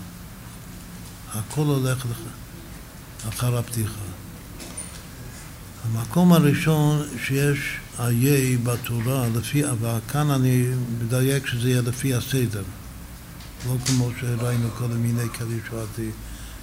[1.33, 2.17] הכל הולך לך
[3.29, 4.01] אחר הפתיחה.
[5.85, 7.59] המקום הראשון שיש
[7.99, 10.65] איי בתורה, לפי, וכאן אני
[11.01, 12.63] מדייק שזה יהיה לפי הסדר.
[13.67, 16.09] לא כמו שראינו קודם, הנה כלי שואלתי,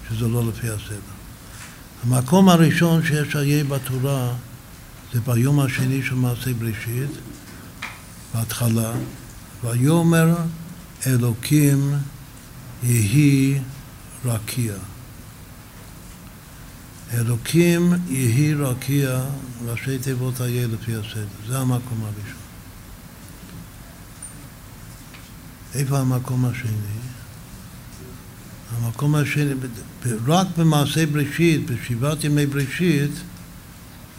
[0.09, 1.15] שזה לא לפי הסדר.
[2.05, 4.33] המקום הראשון שיש איי בתורה
[5.13, 7.11] זה ביום השני של מעשה בראשית,
[8.35, 8.93] בהתחלה,
[9.65, 10.37] ויאמר
[11.07, 11.95] אלוקים
[12.83, 13.59] יהי
[14.25, 14.75] רקיע.
[17.15, 19.21] אלוקים יהי רקיע,
[19.65, 21.27] ראשי תיבות איה לפי הסדר.
[21.47, 22.39] זה המקום הראשון.
[25.75, 26.71] איפה המקום השני?
[28.77, 29.53] המקום השני,
[30.27, 33.11] רק במעשה בראשית, בשבעת ימי בראשית,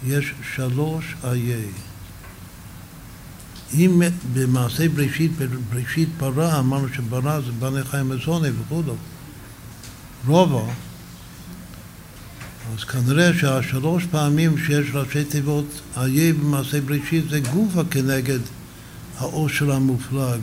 [0.08, 1.66] יש שלוש איי.
[3.74, 4.02] אם
[4.34, 5.32] במעשה בראשית,
[5.70, 8.84] בראשית פרה, אמרנו שפרה זה בני חיים וזוני וכו',
[10.28, 10.72] רובו,
[12.78, 18.40] אז כנראה שהשלוש פעמים שיש ראשי תיבות איה במעשה בראשית זה גופה כנגד
[19.18, 20.40] העושר המופלג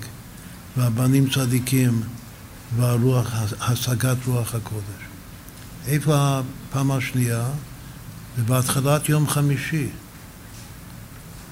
[0.77, 2.03] והבנים צדיקים
[2.77, 5.03] והרוח, השגת רוח הקודש.
[5.87, 6.15] איפה
[6.71, 7.45] הפעם השנייה?
[8.37, 9.87] זה בהתחלת יום חמישי.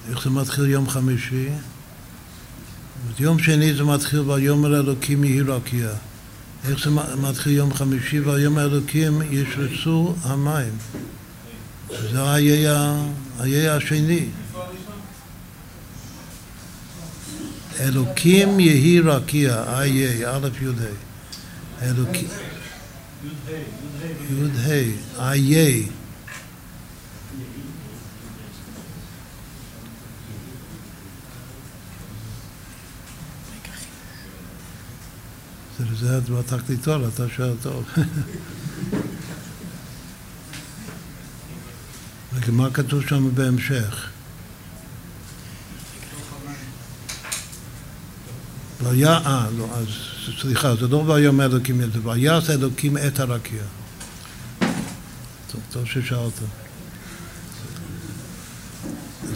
[0.09, 1.49] איך זה מתחיל יום חמישי?
[3.19, 5.89] יום שני זה מתחיל ויאמר אלוקים יהי רקיע.
[6.69, 6.89] איך זה
[7.21, 8.19] מתחיל יום חמישי?
[8.19, 10.73] ויאמר אלוקים ישרצו המים.
[12.11, 14.25] זה האיי השני.
[17.79, 21.85] אלוקים יהי רקיע, איי, א' י' ה'.
[21.85, 22.27] אלוקים...
[24.29, 24.69] י'
[25.17, 25.87] ה', איי.
[35.99, 37.83] זה בתקליטור, אתה שואל טוב.
[42.35, 44.09] רגע, מה כתוב שם בהמשך?
[48.83, 49.85] והיה, אה, לא, אז
[50.41, 53.63] סליחה, זה לא ויאמר אלוקים, זה ויעש אלוקים את הרקיע.
[55.51, 56.33] טוב, טוב ששאלת.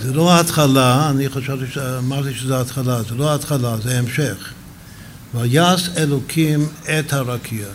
[0.02, 4.54] זה לא ההתחלה, אני חשבתי, אמרתי שזה ההתחלה, זה לא ההתחלה, זה המשך.
[5.34, 7.68] ויעש אלוקים את הרקיע.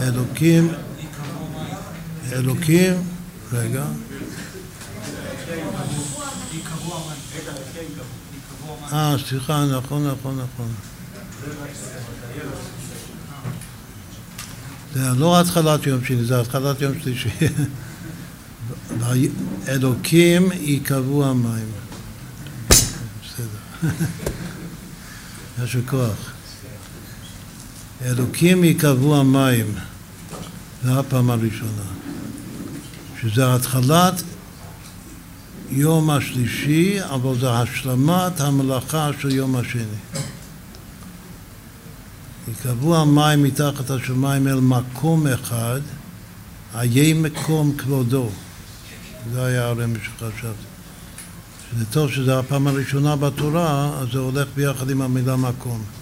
[0.00, 0.72] אלוקים,
[2.32, 2.94] אלוקים,
[3.52, 3.84] רגע.
[8.92, 10.74] אה, סליחה, נכון, נכון, נכון.
[14.94, 17.30] זה לא התחלת יום שני, זה התחלת יום שלישי.
[19.68, 21.70] אלוקים ייקבעו המים.
[22.68, 23.90] בסדר.
[25.64, 26.39] יש כוח.
[28.04, 29.74] אלוקים יקבעו המים.
[30.84, 31.82] זו הפעם הראשונה.
[33.20, 34.22] שזה התחלת
[35.70, 39.82] יום השלישי, אבל זה השלמת המלאכה של יום השני.
[42.48, 45.80] יקבעו המים מתחת השמיים אל מקום אחד,
[46.74, 48.28] איי מקום כבודו.
[49.32, 50.70] זה היה הרמז שחשבתי.
[51.72, 55.99] שזה טוב שזה הפעם הראשונה בתורה, אז זה הולך ביחד עם המילה מקום.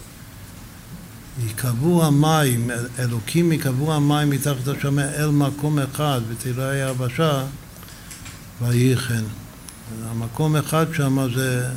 [1.43, 7.45] ייקבעו המים, אלוקים ייקבעו המים מתחת השמיים אל מקום אחד ותראה היבשה
[8.63, 9.25] ויהי כן.
[10.11, 11.69] המקום אחד שם זה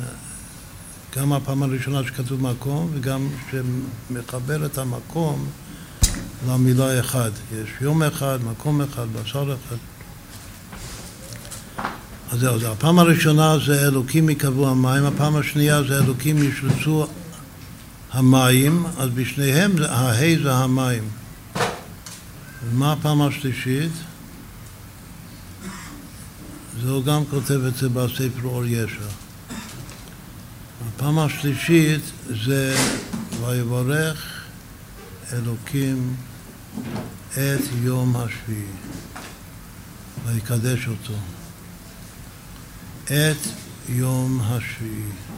[1.16, 5.46] גם הפעם הראשונה שכתוב מקום וגם שמחבר את המקום
[6.48, 7.30] למילה אחד.
[7.52, 9.76] יש יום אחד, מקום אחד, בשר אחד.
[12.32, 17.06] אז זהו, זה הפעם הראשונה זה אלוקים יקבעו המים, הפעם השנייה זה אלוקים ישרצו
[18.12, 21.08] המים, אז בשניהם ההי זה המים.
[22.64, 23.92] ומה הפעם השלישית?
[26.82, 29.04] זה הוא גם כותב את זה בספר אור ישע.
[30.88, 32.00] הפעם השלישית
[32.44, 32.76] זה
[33.40, 34.44] ויברך
[35.32, 36.16] אלוקים
[37.32, 38.66] את יום השביעי
[40.26, 41.14] ויקדש אותו.
[43.04, 43.48] את
[43.88, 45.31] יום השביעי.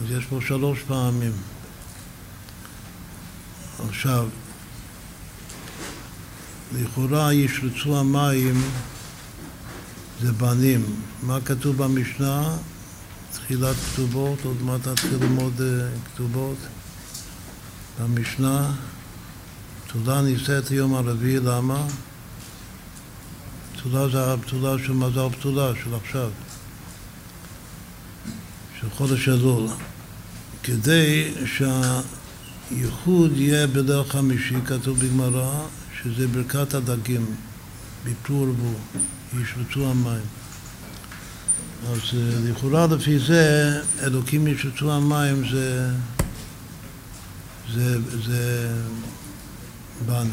[0.00, 1.32] אז יש פה שלוש פעמים.
[3.88, 4.28] עכשיו,
[6.74, 8.62] לכאורה ישרצו המים
[10.22, 10.84] זה בנים.
[11.22, 12.56] מה כתוב במשנה?
[13.32, 16.58] תחילת כתובות, עוד מעט נתחיל ללמוד אה, כתובות.
[18.00, 18.72] במשנה,
[19.92, 21.86] תודה נישאת יום הרביעי, למה?
[23.76, 26.30] בתולה זה הבתולה של מזל בתולה, של עכשיו,
[28.88, 29.66] של חודש אלול,
[30.62, 31.32] כדי
[32.70, 35.62] שהייחוד יהיה בליל חמישי, כתוב בגמרא,
[36.02, 37.26] שזה ברכת הדגים,
[38.04, 38.74] ביטלו רבו,
[39.42, 40.24] ישרצו המים.
[41.90, 45.90] אז אה, לכאורה לפי זה, אלוקים ישרצו המים זה,
[47.74, 48.72] זה, זה
[50.06, 50.30] בני,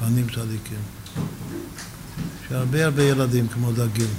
[0.00, 0.82] בנים צדיקים.
[2.48, 4.14] שהרבה הרבה ילדים כמו דגים.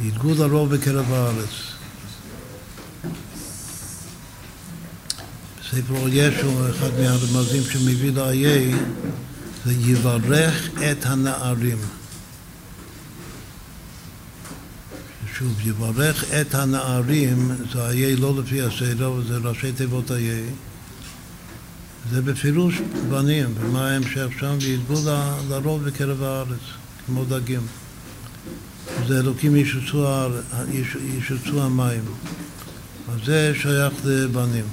[0.00, 1.74] והדגו לרוב בקרב הארץ.
[5.60, 8.74] בספר ישו, אחד מהרמזים שמביא לאיי,
[9.64, 11.78] זה יברך את הנערים.
[15.34, 20.44] שוב, יברך את הנערים, זה איי לא לפי הסדר, זה ראשי תיבות איי.
[22.10, 22.80] זה בפירוש
[23.10, 24.56] בנים, ומה ההמשך שם?
[24.60, 24.94] וידבו
[25.48, 26.60] לרוב בקרב הארץ,
[27.06, 27.66] כמו דגים.
[29.08, 32.04] זה אלוקים ישרצו המים.
[33.08, 34.64] אז זה שייך לבנים.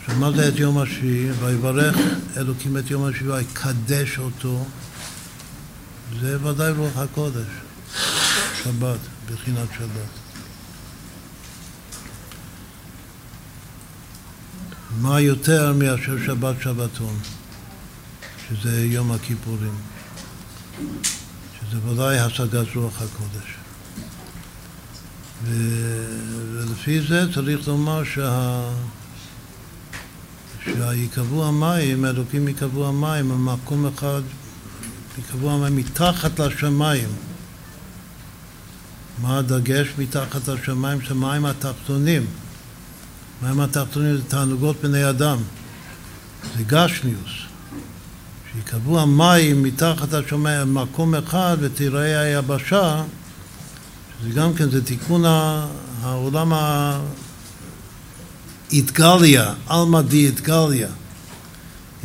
[0.00, 1.32] עכשיו, מה זה את יום השביעי?
[1.32, 1.96] ויברך
[2.36, 4.64] אלוקים את יום השביעי ויקדש אותו.
[6.20, 7.46] זה ודאי רוח הקודש,
[8.62, 8.98] שבת,
[9.32, 10.10] בחינת שבת.
[15.00, 17.18] מה יותר מאשר שבת שבתון,
[18.48, 19.74] שזה יום הכיפורים,
[21.70, 23.54] שזה ודאי השגת רוח הקודש.
[25.44, 25.52] ו...
[26.52, 28.70] ולפי זה צריך לומר שה...
[30.64, 34.22] שיקבעו המים, אלוקים יקבעו המים במקום אחד,
[35.18, 37.08] יקבעו המים מתחת לשמיים.
[39.22, 40.98] מה הדגש מתחת לשמיים?
[41.08, 42.26] זה מים התחתונים.
[43.42, 45.38] מים התחתונים זה תענוגות בני אדם,
[46.56, 47.47] זה גשמיוס.
[48.52, 53.02] שיקבעו המים מתחת השמיים במקום אחד ותיראה היבשה,
[54.20, 55.22] שזה גם כן, זה תיקון
[56.02, 56.52] העולם
[58.70, 60.88] האיתגליה, עלמא די איתגליה.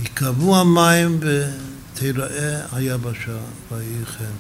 [0.04, 3.38] יקבעו המים ותיראה היבשה,
[3.72, 4.34] ויהי כן.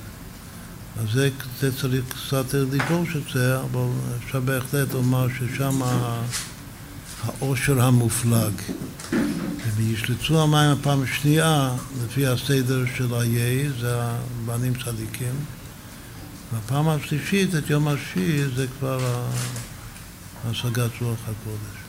[1.02, 1.30] אז זה,
[1.62, 3.88] זה צריך קצת לדרוש את זה, אבל
[4.26, 5.82] אפשר בהחלט לומר ששם
[7.24, 8.54] העושר המופלג.
[9.76, 11.76] וישלצו המים הפעם השנייה,
[12.06, 15.36] לפי הסדר של היי, זה הבנים צדיקים.
[16.54, 19.26] והפעם השלישית, את יום השיעי, זה כבר
[20.46, 21.83] השגת רוח הקודש.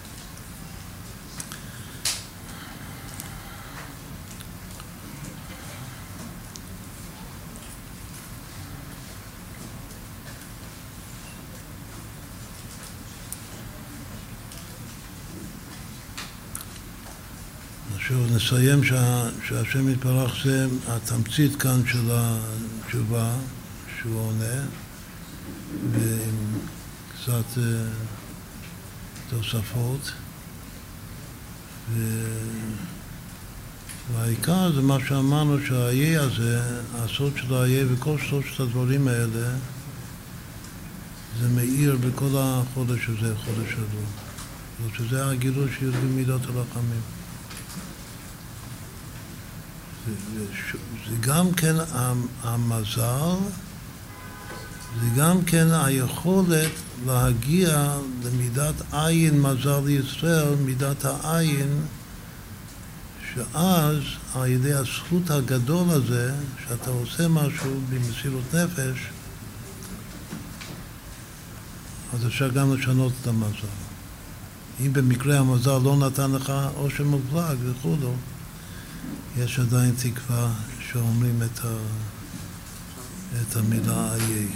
[18.08, 23.32] שוב נסיים שה, שהשם יתברך זה התמצית כאן של התשובה
[23.98, 24.62] שהוא עונה
[25.92, 26.58] ועם
[27.14, 27.60] קצת uh,
[29.30, 30.12] תוספות
[31.94, 32.24] ו...
[34.12, 36.60] והעיקר זה מה שאמרנו שהאיה הזה,
[36.94, 39.56] הסוד של האיה וכל שלושת הדברים האלה
[41.40, 44.94] זה מאיר בכל החודש הזה, חודש הדור.
[44.96, 47.23] שזה הגילוי שיודעים מידות הרחמים.
[51.08, 51.74] זה גם כן
[52.42, 53.36] המזל
[55.00, 56.70] זה גם כן היכולת
[57.06, 61.86] להגיע למידת עין מזל לישראל, מידת העין,
[63.34, 64.02] שאז
[64.34, 66.32] על ידי הזכות הגדול הזה,
[66.68, 68.98] שאתה עושה משהו במסירות נפש,
[72.14, 73.74] אז אפשר גם לשנות את המזל.
[74.80, 77.96] אם במקרה המזל לא נתן לך עושר מופלג וכו',
[79.36, 81.76] יש עדיין תקווה שאומרים את, ה,
[83.42, 84.46] את המילה איה.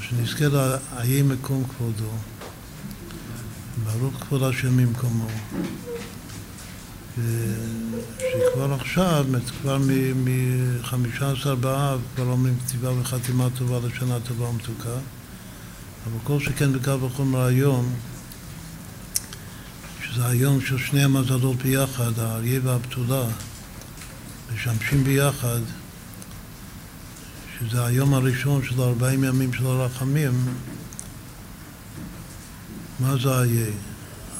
[0.00, 2.10] שנזכה לאיה מקום כבודו,
[3.84, 5.28] ברוך כבוד השם ממקומו.
[8.18, 9.26] שכבר עכשיו,
[9.62, 14.96] כבר מ-15 באב, כבר אומרים כתיבה וחתימה טובה לשנה טובה ומתוקה,
[16.06, 17.94] אבל כל שכן בקו וחומר היום,
[20.14, 23.24] שזה היום של שני המזלות ביחד, האריה והבתולה,
[24.54, 25.60] משמשים ביחד,
[27.58, 30.48] שזה היום הראשון של 40 ימים של הרחמים,
[33.00, 33.66] מה זה אריה?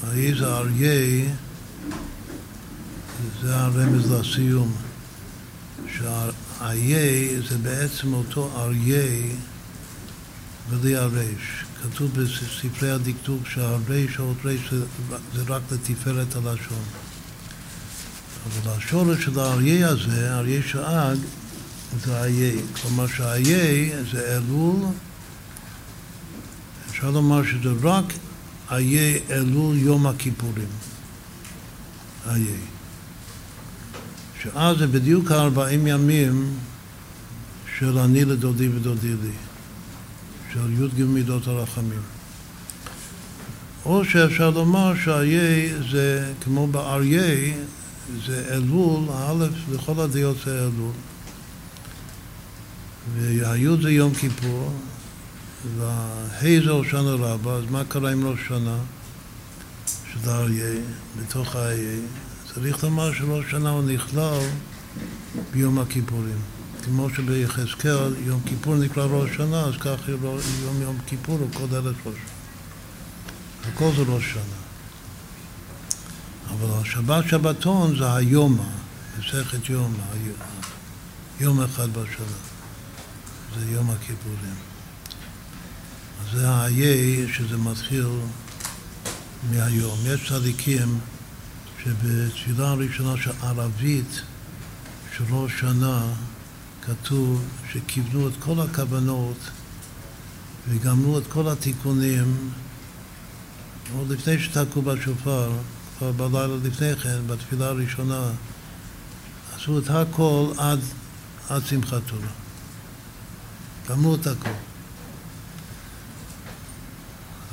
[0.03, 1.29] אריה זה אריה,
[3.41, 4.75] זה הרמז לסיום,
[5.97, 9.35] שהאריה זה בעצם אותו אריה
[10.69, 11.62] בלי הרייש.
[11.83, 14.73] כתוב בספרי הדקדוק שהרייש או רייש
[15.33, 16.83] זה רק לתפארת הלשון.
[18.45, 21.17] אבל השורש של האריה הזה, אריה שאג,
[22.05, 22.61] זה איה.
[22.81, 24.85] כלומר שהאיה זה אלול,
[26.89, 28.13] אפשר לומר שזה רק
[28.71, 30.67] איה אלול יום הכיפורים.
[32.29, 32.57] איה.
[34.43, 36.53] שאז זה בדיוק הארבעים ימים
[37.77, 39.52] של אני לדודי ודודי לי.
[40.53, 42.01] של י"ג מידות הרחמים.
[43.85, 47.53] או שאפשר לומר שאריה זה כמו באריה,
[48.25, 50.91] זה אלול, האלף לכל הדעות זה אלול.
[53.17, 54.73] והיוד זה יום כיפור,
[55.77, 58.77] והה' זה ראשונה רבה, אז מה קרה עם ראש שנה?
[60.13, 60.81] שזה אריה,
[61.21, 61.99] בתוך האריה.
[62.53, 64.39] צריך לומר שראש שנה הוא נכלל
[65.53, 66.52] ביום הכיפורים.
[66.85, 72.07] כמו שביחזקאל יום כיפור נקרא ראש שנה, אז כך יום יום כיפור הוא כל אלף
[72.07, 72.15] ראש.
[73.63, 74.63] הכל זה ראש שנה.
[76.49, 78.69] אבל השבת שבתון זה היומה,
[79.19, 79.97] מסכת יומא,
[81.39, 82.37] יום אחד בשנה.
[83.59, 84.55] זה יום הכיפורים.
[86.21, 88.07] אז זה האיה שזה מתחיל
[89.51, 89.99] מהיום.
[90.05, 90.99] יש צדיקים
[91.83, 94.21] שבתפילה הראשונה של ערבית
[95.17, 96.03] של ראש שנה
[96.85, 99.37] כתוב שכיוונו את כל הכוונות
[100.69, 102.51] וגמרו את כל התיקונים
[103.97, 105.51] עוד לפני שתקעו בשופר,
[105.97, 108.21] כבר בלילה לפני כן, בתפילה הראשונה,
[109.55, 110.79] עשו את הכל עד,
[111.49, 112.27] עד שמחת תורה.
[113.89, 114.49] גמרו את הכל.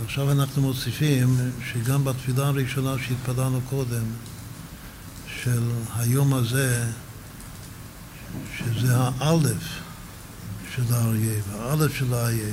[0.05, 1.37] עכשיו אנחנו מוסיפים
[1.73, 4.05] שגם בתפילה הראשונה שהתפללנו קודם,
[5.43, 5.63] של
[5.97, 6.85] היום הזה,
[8.59, 9.81] שזה האלף
[10.75, 12.49] של האריה, והאלף של האריה,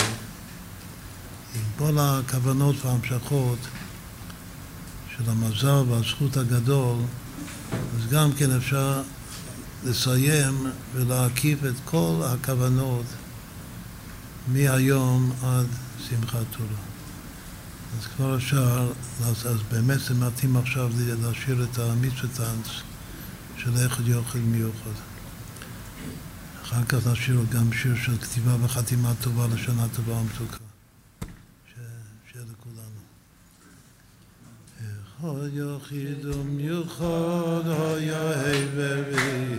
[1.55, 3.59] עם כל הכוונות וההמשכות
[5.17, 6.97] של המזל והזכות הגדול,
[7.71, 9.01] אז גם כן אפשר
[9.85, 13.05] לסיים ולהקיף את כל הכוונות
[14.47, 15.67] מהיום עד
[16.09, 16.87] שמחת תורה.
[17.99, 18.91] אז כבר אפשר,
[19.25, 20.89] אז, אז באמת זה מתאים עכשיו
[21.21, 22.51] להשאיר את המצווה
[23.57, 25.16] של איך יוכל מיוחד.
[26.67, 30.57] אחר כך נשאיר גם שיר של כתיבה וחתימה טובה לשנה טובה ומתוקה.
[32.31, 33.01] שיהיה לכולנו.
[35.17, 39.55] אחד יחיד ומיוחד היה היבבי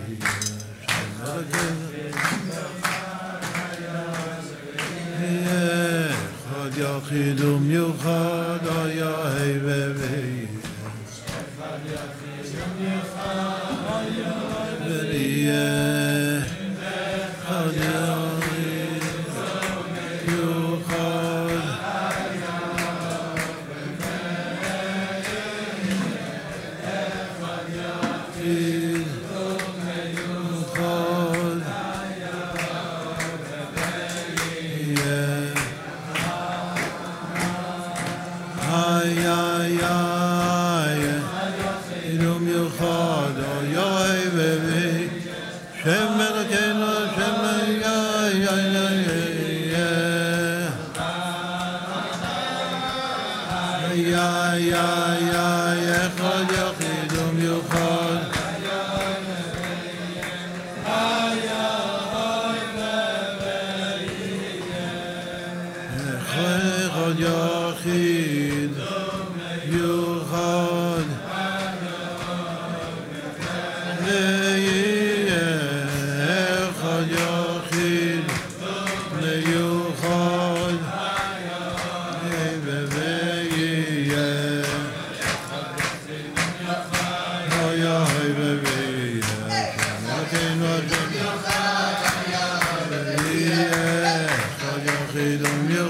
[6.47, 10.45] אחד יחיד ומיוחד היה היבבי
[11.29, 13.49] אחד יחיד ומיוחד
[14.91, 15.98] היה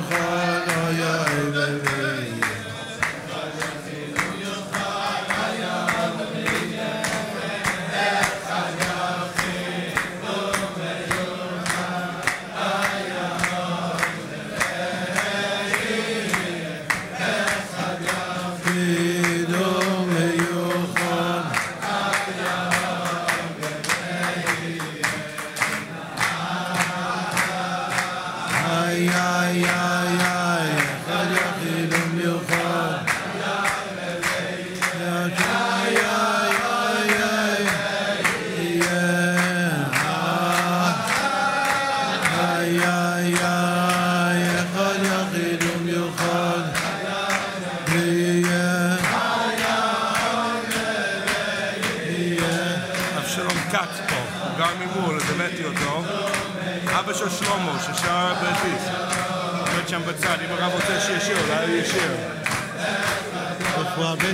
[0.07, 0.38] Shalom.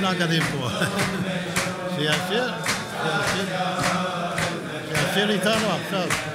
[0.05, 0.69] לא האקדמיה פה.
[1.95, 2.53] שישיר,
[3.01, 3.53] שישיר,
[4.89, 6.34] שישיר איתנו עכשיו.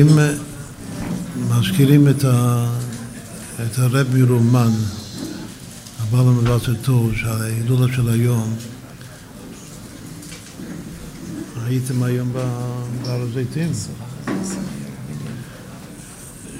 [0.00, 0.08] אם
[1.50, 2.66] מזכירים את, ה,
[3.62, 4.70] את הרב מרומן,
[6.00, 8.54] הבעל המבצעתו, של ההילולה של היום,
[11.66, 13.72] הייתם היום בהר הזיתים?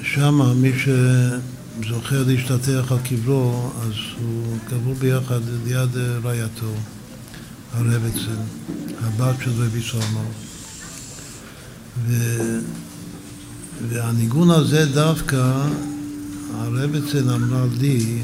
[0.03, 0.89] שמה מי ש...
[1.89, 6.73] זוכר להשתטח על קברו, אז הוא קבור ביחד ליד רעייתו,
[7.73, 8.41] הרבצן,
[9.03, 10.23] הבת של רבי סלמו.
[13.89, 15.67] והניגון הזה דווקא,
[16.53, 18.21] הרבצן אמרה לי,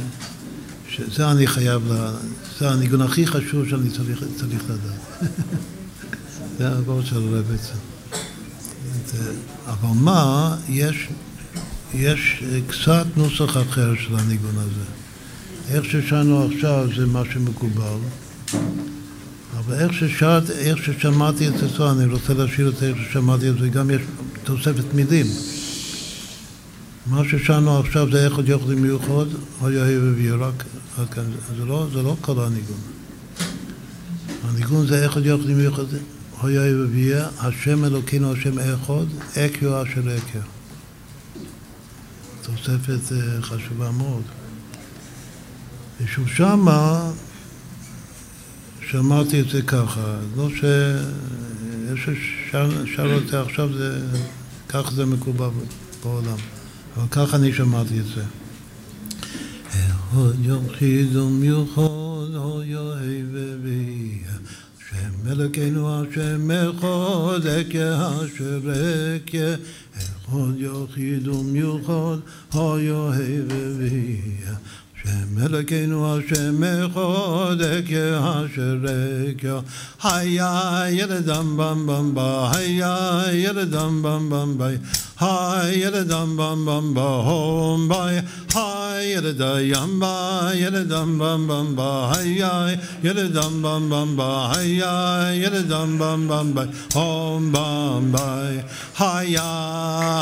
[0.90, 2.12] שזה אני חייב, לה,
[2.60, 5.32] זה הניגון הכי חשוב שאני צריך, צריך לדעת.
[6.58, 7.78] זה הגול של הרבצן.
[9.68, 11.08] אבל מה, יש
[11.94, 14.86] יש קצת נוסח אחר של הניגון הזה.
[15.70, 17.98] איך ששרנו עכשיו זה מה שמקובל,
[19.58, 23.70] אבל איך, ששרת, איך ששמעתי את זה, אני רוצה להשאיר את איך ששמעתי את זה,
[23.70, 24.02] גם יש
[24.44, 25.26] תוספת מילים.
[27.06, 29.26] מה ששרנו עכשיו זה עוד יכול מיוחד,
[29.62, 30.64] היה הביא רק
[30.98, 31.24] עד כאן,
[31.58, 32.80] זה לא, זה לא כל הניגון.
[34.44, 35.84] הניגון זה איך עוד יכול מיוחד,
[36.44, 39.06] היה הביא, השם אלוקינו השם אחד,
[39.38, 40.42] אקיו אשר אקיו.
[42.42, 44.24] תוספת אה, חשובה מאוד.
[46.02, 47.12] ושוב שמה
[48.90, 50.64] שמעתי את זה ככה, לא ש...
[51.94, 52.10] יש
[52.52, 54.00] את זה עכשיו, זה...
[54.70, 55.50] כך זה מקובל
[56.04, 56.38] בעולם,
[56.98, 58.24] אבל ככה אני שמעתי את זה.
[60.16, 64.20] עוד יחיד ומיוחד, אוי אוי ובי,
[64.78, 67.38] השם אלוקינו השם אכה
[68.26, 69.56] אשר אכה
[70.26, 72.18] אחד יחיד ומיוחד,
[72.54, 74.54] היה הביא, שם
[75.04, 77.86] שמלכנו השם מחודק
[78.20, 79.64] אשרק
[80.04, 84.68] היה ילדם במ במ בה היה ילדם במ במ בה
[85.22, 87.22] Hayredam bam bam ba.
[87.22, 90.50] Hom bay Hayredam ba.
[90.56, 92.10] Yeredam bam bam ba.
[92.12, 94.50] Hayay yeredam bam bam ba.
[94.52, 96.66] Hayay yeredam bam bam ba.
[96.96, 98.64] Hom bam bay
[98.98, 99.38] hayay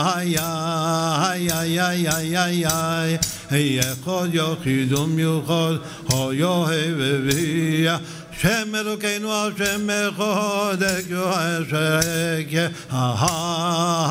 [0.03, 5.79] hayay hayay hayay hayay هيا یا خیدم خيدميو خال
[6.11, 8.01] ها يا هيويا
[8.41, 13.27] شملو كاينوج مخدك يا شيك ها ها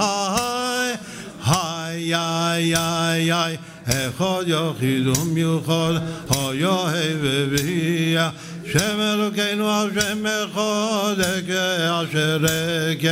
[0.01, 0.99] ها ها
[1.43, 6.03] ها يا يا يا يا اخو يا خيدميو خال
[6.35, 8.33] ها يا هيويا
[8.73, 13.05] شملو كاينوج مخدك يا شريك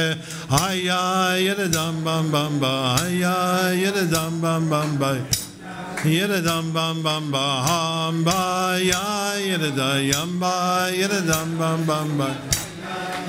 [0.52, 5.20] اي يا يلدام بام بام باي يا يلدام بام بام باي
[6.04, 12.28] Yeredam bam bam ba ham ba ya yereda yam ba yeredam bam bam ba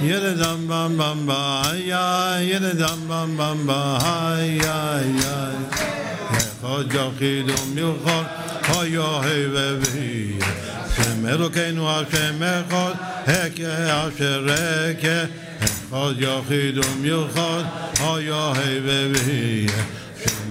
[0.02, 5.38] yeredam bam bam ba ya yeredam bam bam ba ha ya ya
[6.61, 8.26] خدا قیدم یخار
[8.64, 10.39] هایا هی و بی
[11.23, 12.95] he رو که نو شمه خود
[13.27, 15.30] هک عشره که
[15.91, 17.64] خدا قیدم یخار
[17.99, 19.68] هایا هی و بی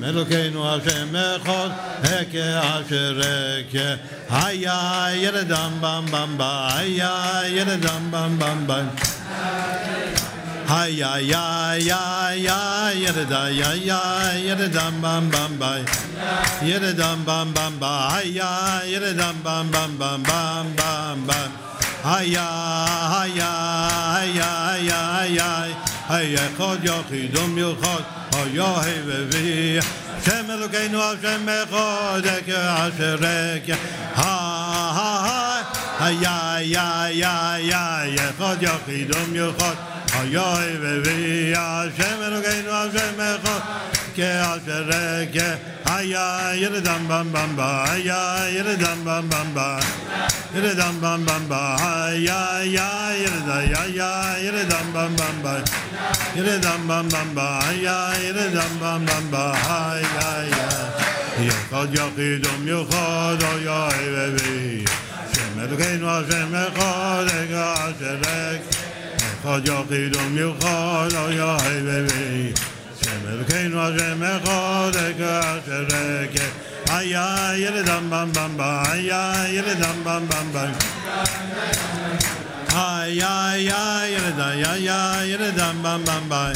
[0.01, 1.69] מלוקינו השם אחד,
[2.03, 3.95] הכה אשר הכה.
[4.31, 8.81] היה ילדם במבמבה, היה ילדם במבמבה.
[10.69, 14.03] Hi ya ya ya ya ya da ya ya
[14.47, 15.79] ya da dam bam bam ba.
[16.61, 18.11] Ya da dam bam bam ba.
[18.11, 21.51] Hi ya ya da dam bam bam bam bam bam bam
[22.07, 22.47] hi ya
[23.13, 23.53] hi ya
[24.15, 28.05] hi ya hi ya hi ya هی خود یا خیدم یا خود
[28.55, 29.81] یا هی بی
[30.27, 33.79] شمل و کینو و شم خودک عشرک
[34.17, 34.37] ها
[34.93, 35.21] ها
[36.01, 36.11] ها.
[36.11, 39.77] یا یا یا یا یا خود یا خیدم یا خود
[40.31, 41.55] یا هی بی
[41.99, 42.73] شمل و کینو
[43.19, 43.63] و خود
[44.17, 45.47] ke al tere ke
[45.95, 47.85] aya yere dam bam bam ba.
[47.93, 49.67] Aya yere dam bam bam ba.
[50.55, 51.61] Yere dam bam bam ba.
[51.89, 52.41] Aya
[52.77, 52.89] ya
[53.23, 54.11] yere da ya ya
[54.45, 55.55] yere dam bam bam ba.
[56.37, 57.49] Yere dam bam bam ba.
[57.69, 59.45] Aya yere dam bam bam ba.
[59.79, 60.69] Aya ya
[61.49, 64.89] yochad yachidom yochad aya evevi
[65.33, 68.61] Shem Elokeinu Hashem Echad Ega Asherek
[69.27, 72.76] Echad yachidom yochad aya evevi
[73.25, 80.67] מבקין ועשם מחודק אשר רקב היה ילדם במבמבה היה ילדם במבמבה
[82.73, 86.51] היה ילדה היה ילדם במבמבה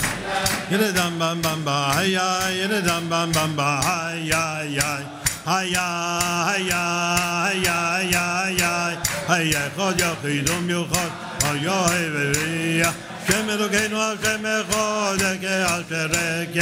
[0.70, 8.96] ילדם במבמבה היה ילדם במבמבה היה ילדם hay ya ya ya
[9.26, 11.08] hay hay khoy khidun mi khoy
[11.42, 12.90] hay hay beya
[13.26, 16.56] kemo ge no a ge me khone ge a terek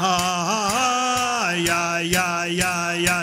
[0.00, 3.18] hay ya ya ya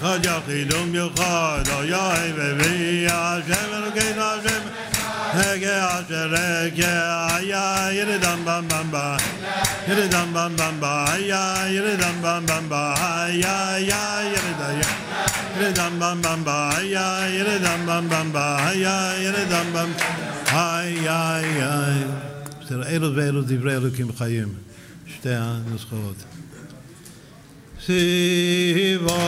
[0.00, 4.89] hay khoy mi khoy hay hay beya kemo ge a ge
[5.36, 6.90] Hege ashereke
[7.36, 7.64] aya
[7.96, 9.16] yere dam bam bam ba.
[9.88, 11.42] Yere dam bam bam ba aya
[11.74, 14.02] yere dam bam bam ba aya ya
[14.32, 14.90] yere da ya
[15.56, 19.90] yere dam bam bam ba aya yere dam bam bam ba aya yere dam bam
[20.52, 21.20] aya
[21.60, 21.74] ya
[22.60, 24.48] בסדר, אלו ואלו דברי אלוקים חיים,
[25.06, 26.24] שתי הנוסחאות.
[27.86, 29.20] סיבו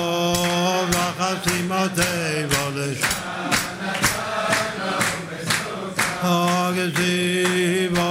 [6.23, 8.11] حال زیبا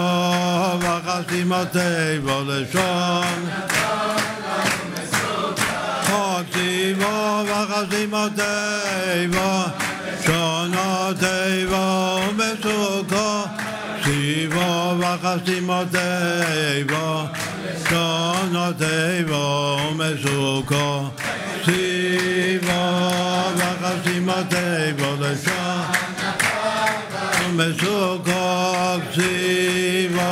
[0.77, 3.51] و قسیمت دیوالشان
[6.07, 9.65] پاک زیبا و قسیمت دیوا
[10.27, 13.45] شانا دیوا مسوکا
[14.05, 17.29] زیبا و قسیمت دیوا
[17.89, 21.11] شانا دیوا مسوکا
[21.65, 22.83] زیبا
[23.57, 25.90] و قسیمت دیوالشان
[27.61, 30.31] mesukok zivo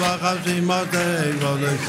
[0.00, 1.86] v'chasimotei vodesh.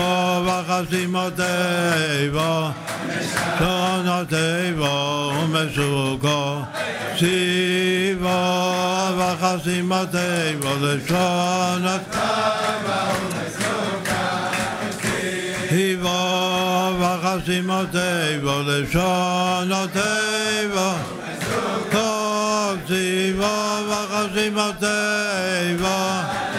[0.00, 2.74] Evo, Vachazimot Evo,
[3.58, 6.66] Tonot Evo, Umezugo,
[7.18, 8.38] Sivo,
[9.18, 12.04] Vachazimot Evo, Leshonot
[15.70, 16.18] Evo,
[17.00, 20.90] Vachazimot Evo, Leshonot Evo,
[21.92, 23.52] va Sivo,
[23.90, 26.49] Vachazimot Evo,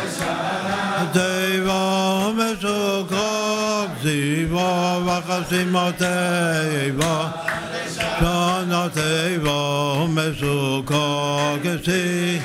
[5.12, 7.28] כסיבו וחסים הטבע,
[8.20, 12.42] שון הטבע מסוכו, כסיבו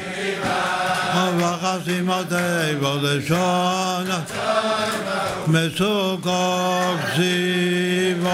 [1.38, 4.06] וחסים הטבע לשון
[5.46, 8.28] מסוכו, כסיבו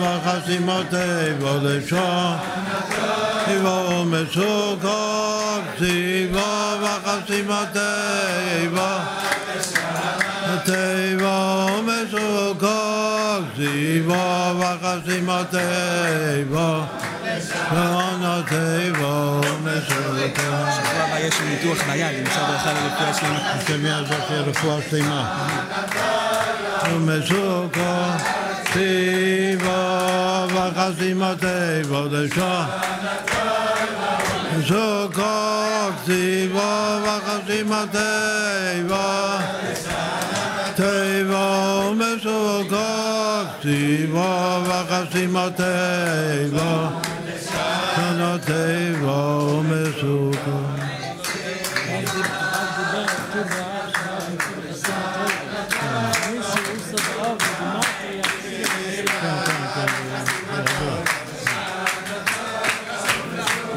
[0.00, 2.36] וחסים הטבע לשון
[3.48, 6.48] Tivo me suko, tivo
[6.82, 7.60] vakasima
[17.48, 20.18] Shana tivo me suko.
[20.28, 23.52] בשבוע הבא יש ניתוח ביד, אם אפשר ברכה לרפואה שלמה.
[23.52, 24.16] השם יעזור
[24.46, 25.48] רפואה שלמה.
[26.92, 27.94] ומסוכו,
[28.72, 29.70] טיבו
[30.48, 32.40] וחסימו טיבו דשו.
[34.56, 35.22] מסוכו,
[36.06, 38.96] טיבו וחסימו טיבו.
[40.76, 41.94] טיבו
[43.67, 46.87] מסוכו, טיבו וחסימו טיבו.
[47.95, 50.59] שנו טיבו מסוכו.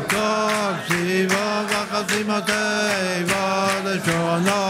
[0.09, 1.35] טוב, סיבו
[1.69, 3.35] וחסימו טיבו,
[3.85, 4.70] לשונו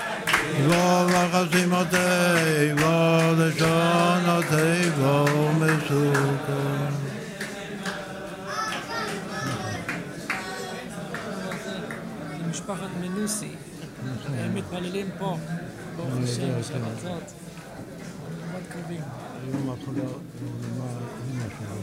[0.71, 2.95] Tivo vachasimo teivo
[3.39, 5.13] Leshono teivo
[5.59, 6.59] mesuko
[12.49, 13.51] משפחת מנוסי,
[14.27, 15.37] הם מתפללים פה,
[15.95, 17.23] ברוך השם, שבת זאת.
[18.51, 19.01] מאוד קרובים.
[19.43, 20.03] היום ההתחלה
[20.61, 20.97] נאמר
[21.31, 21.81] אמא שלנו.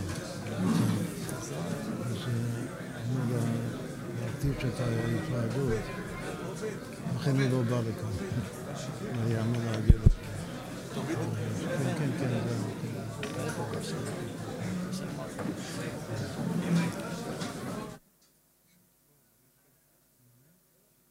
[2.10, 2.16] אז
[3.10, 3.40] אמרו לה
[4.20, 5.82] להקדיש את ההתוועדות,
[7.16, 8.57] לכן היא לא באה לכאן.
[8.78, 9.72] No, ya me lo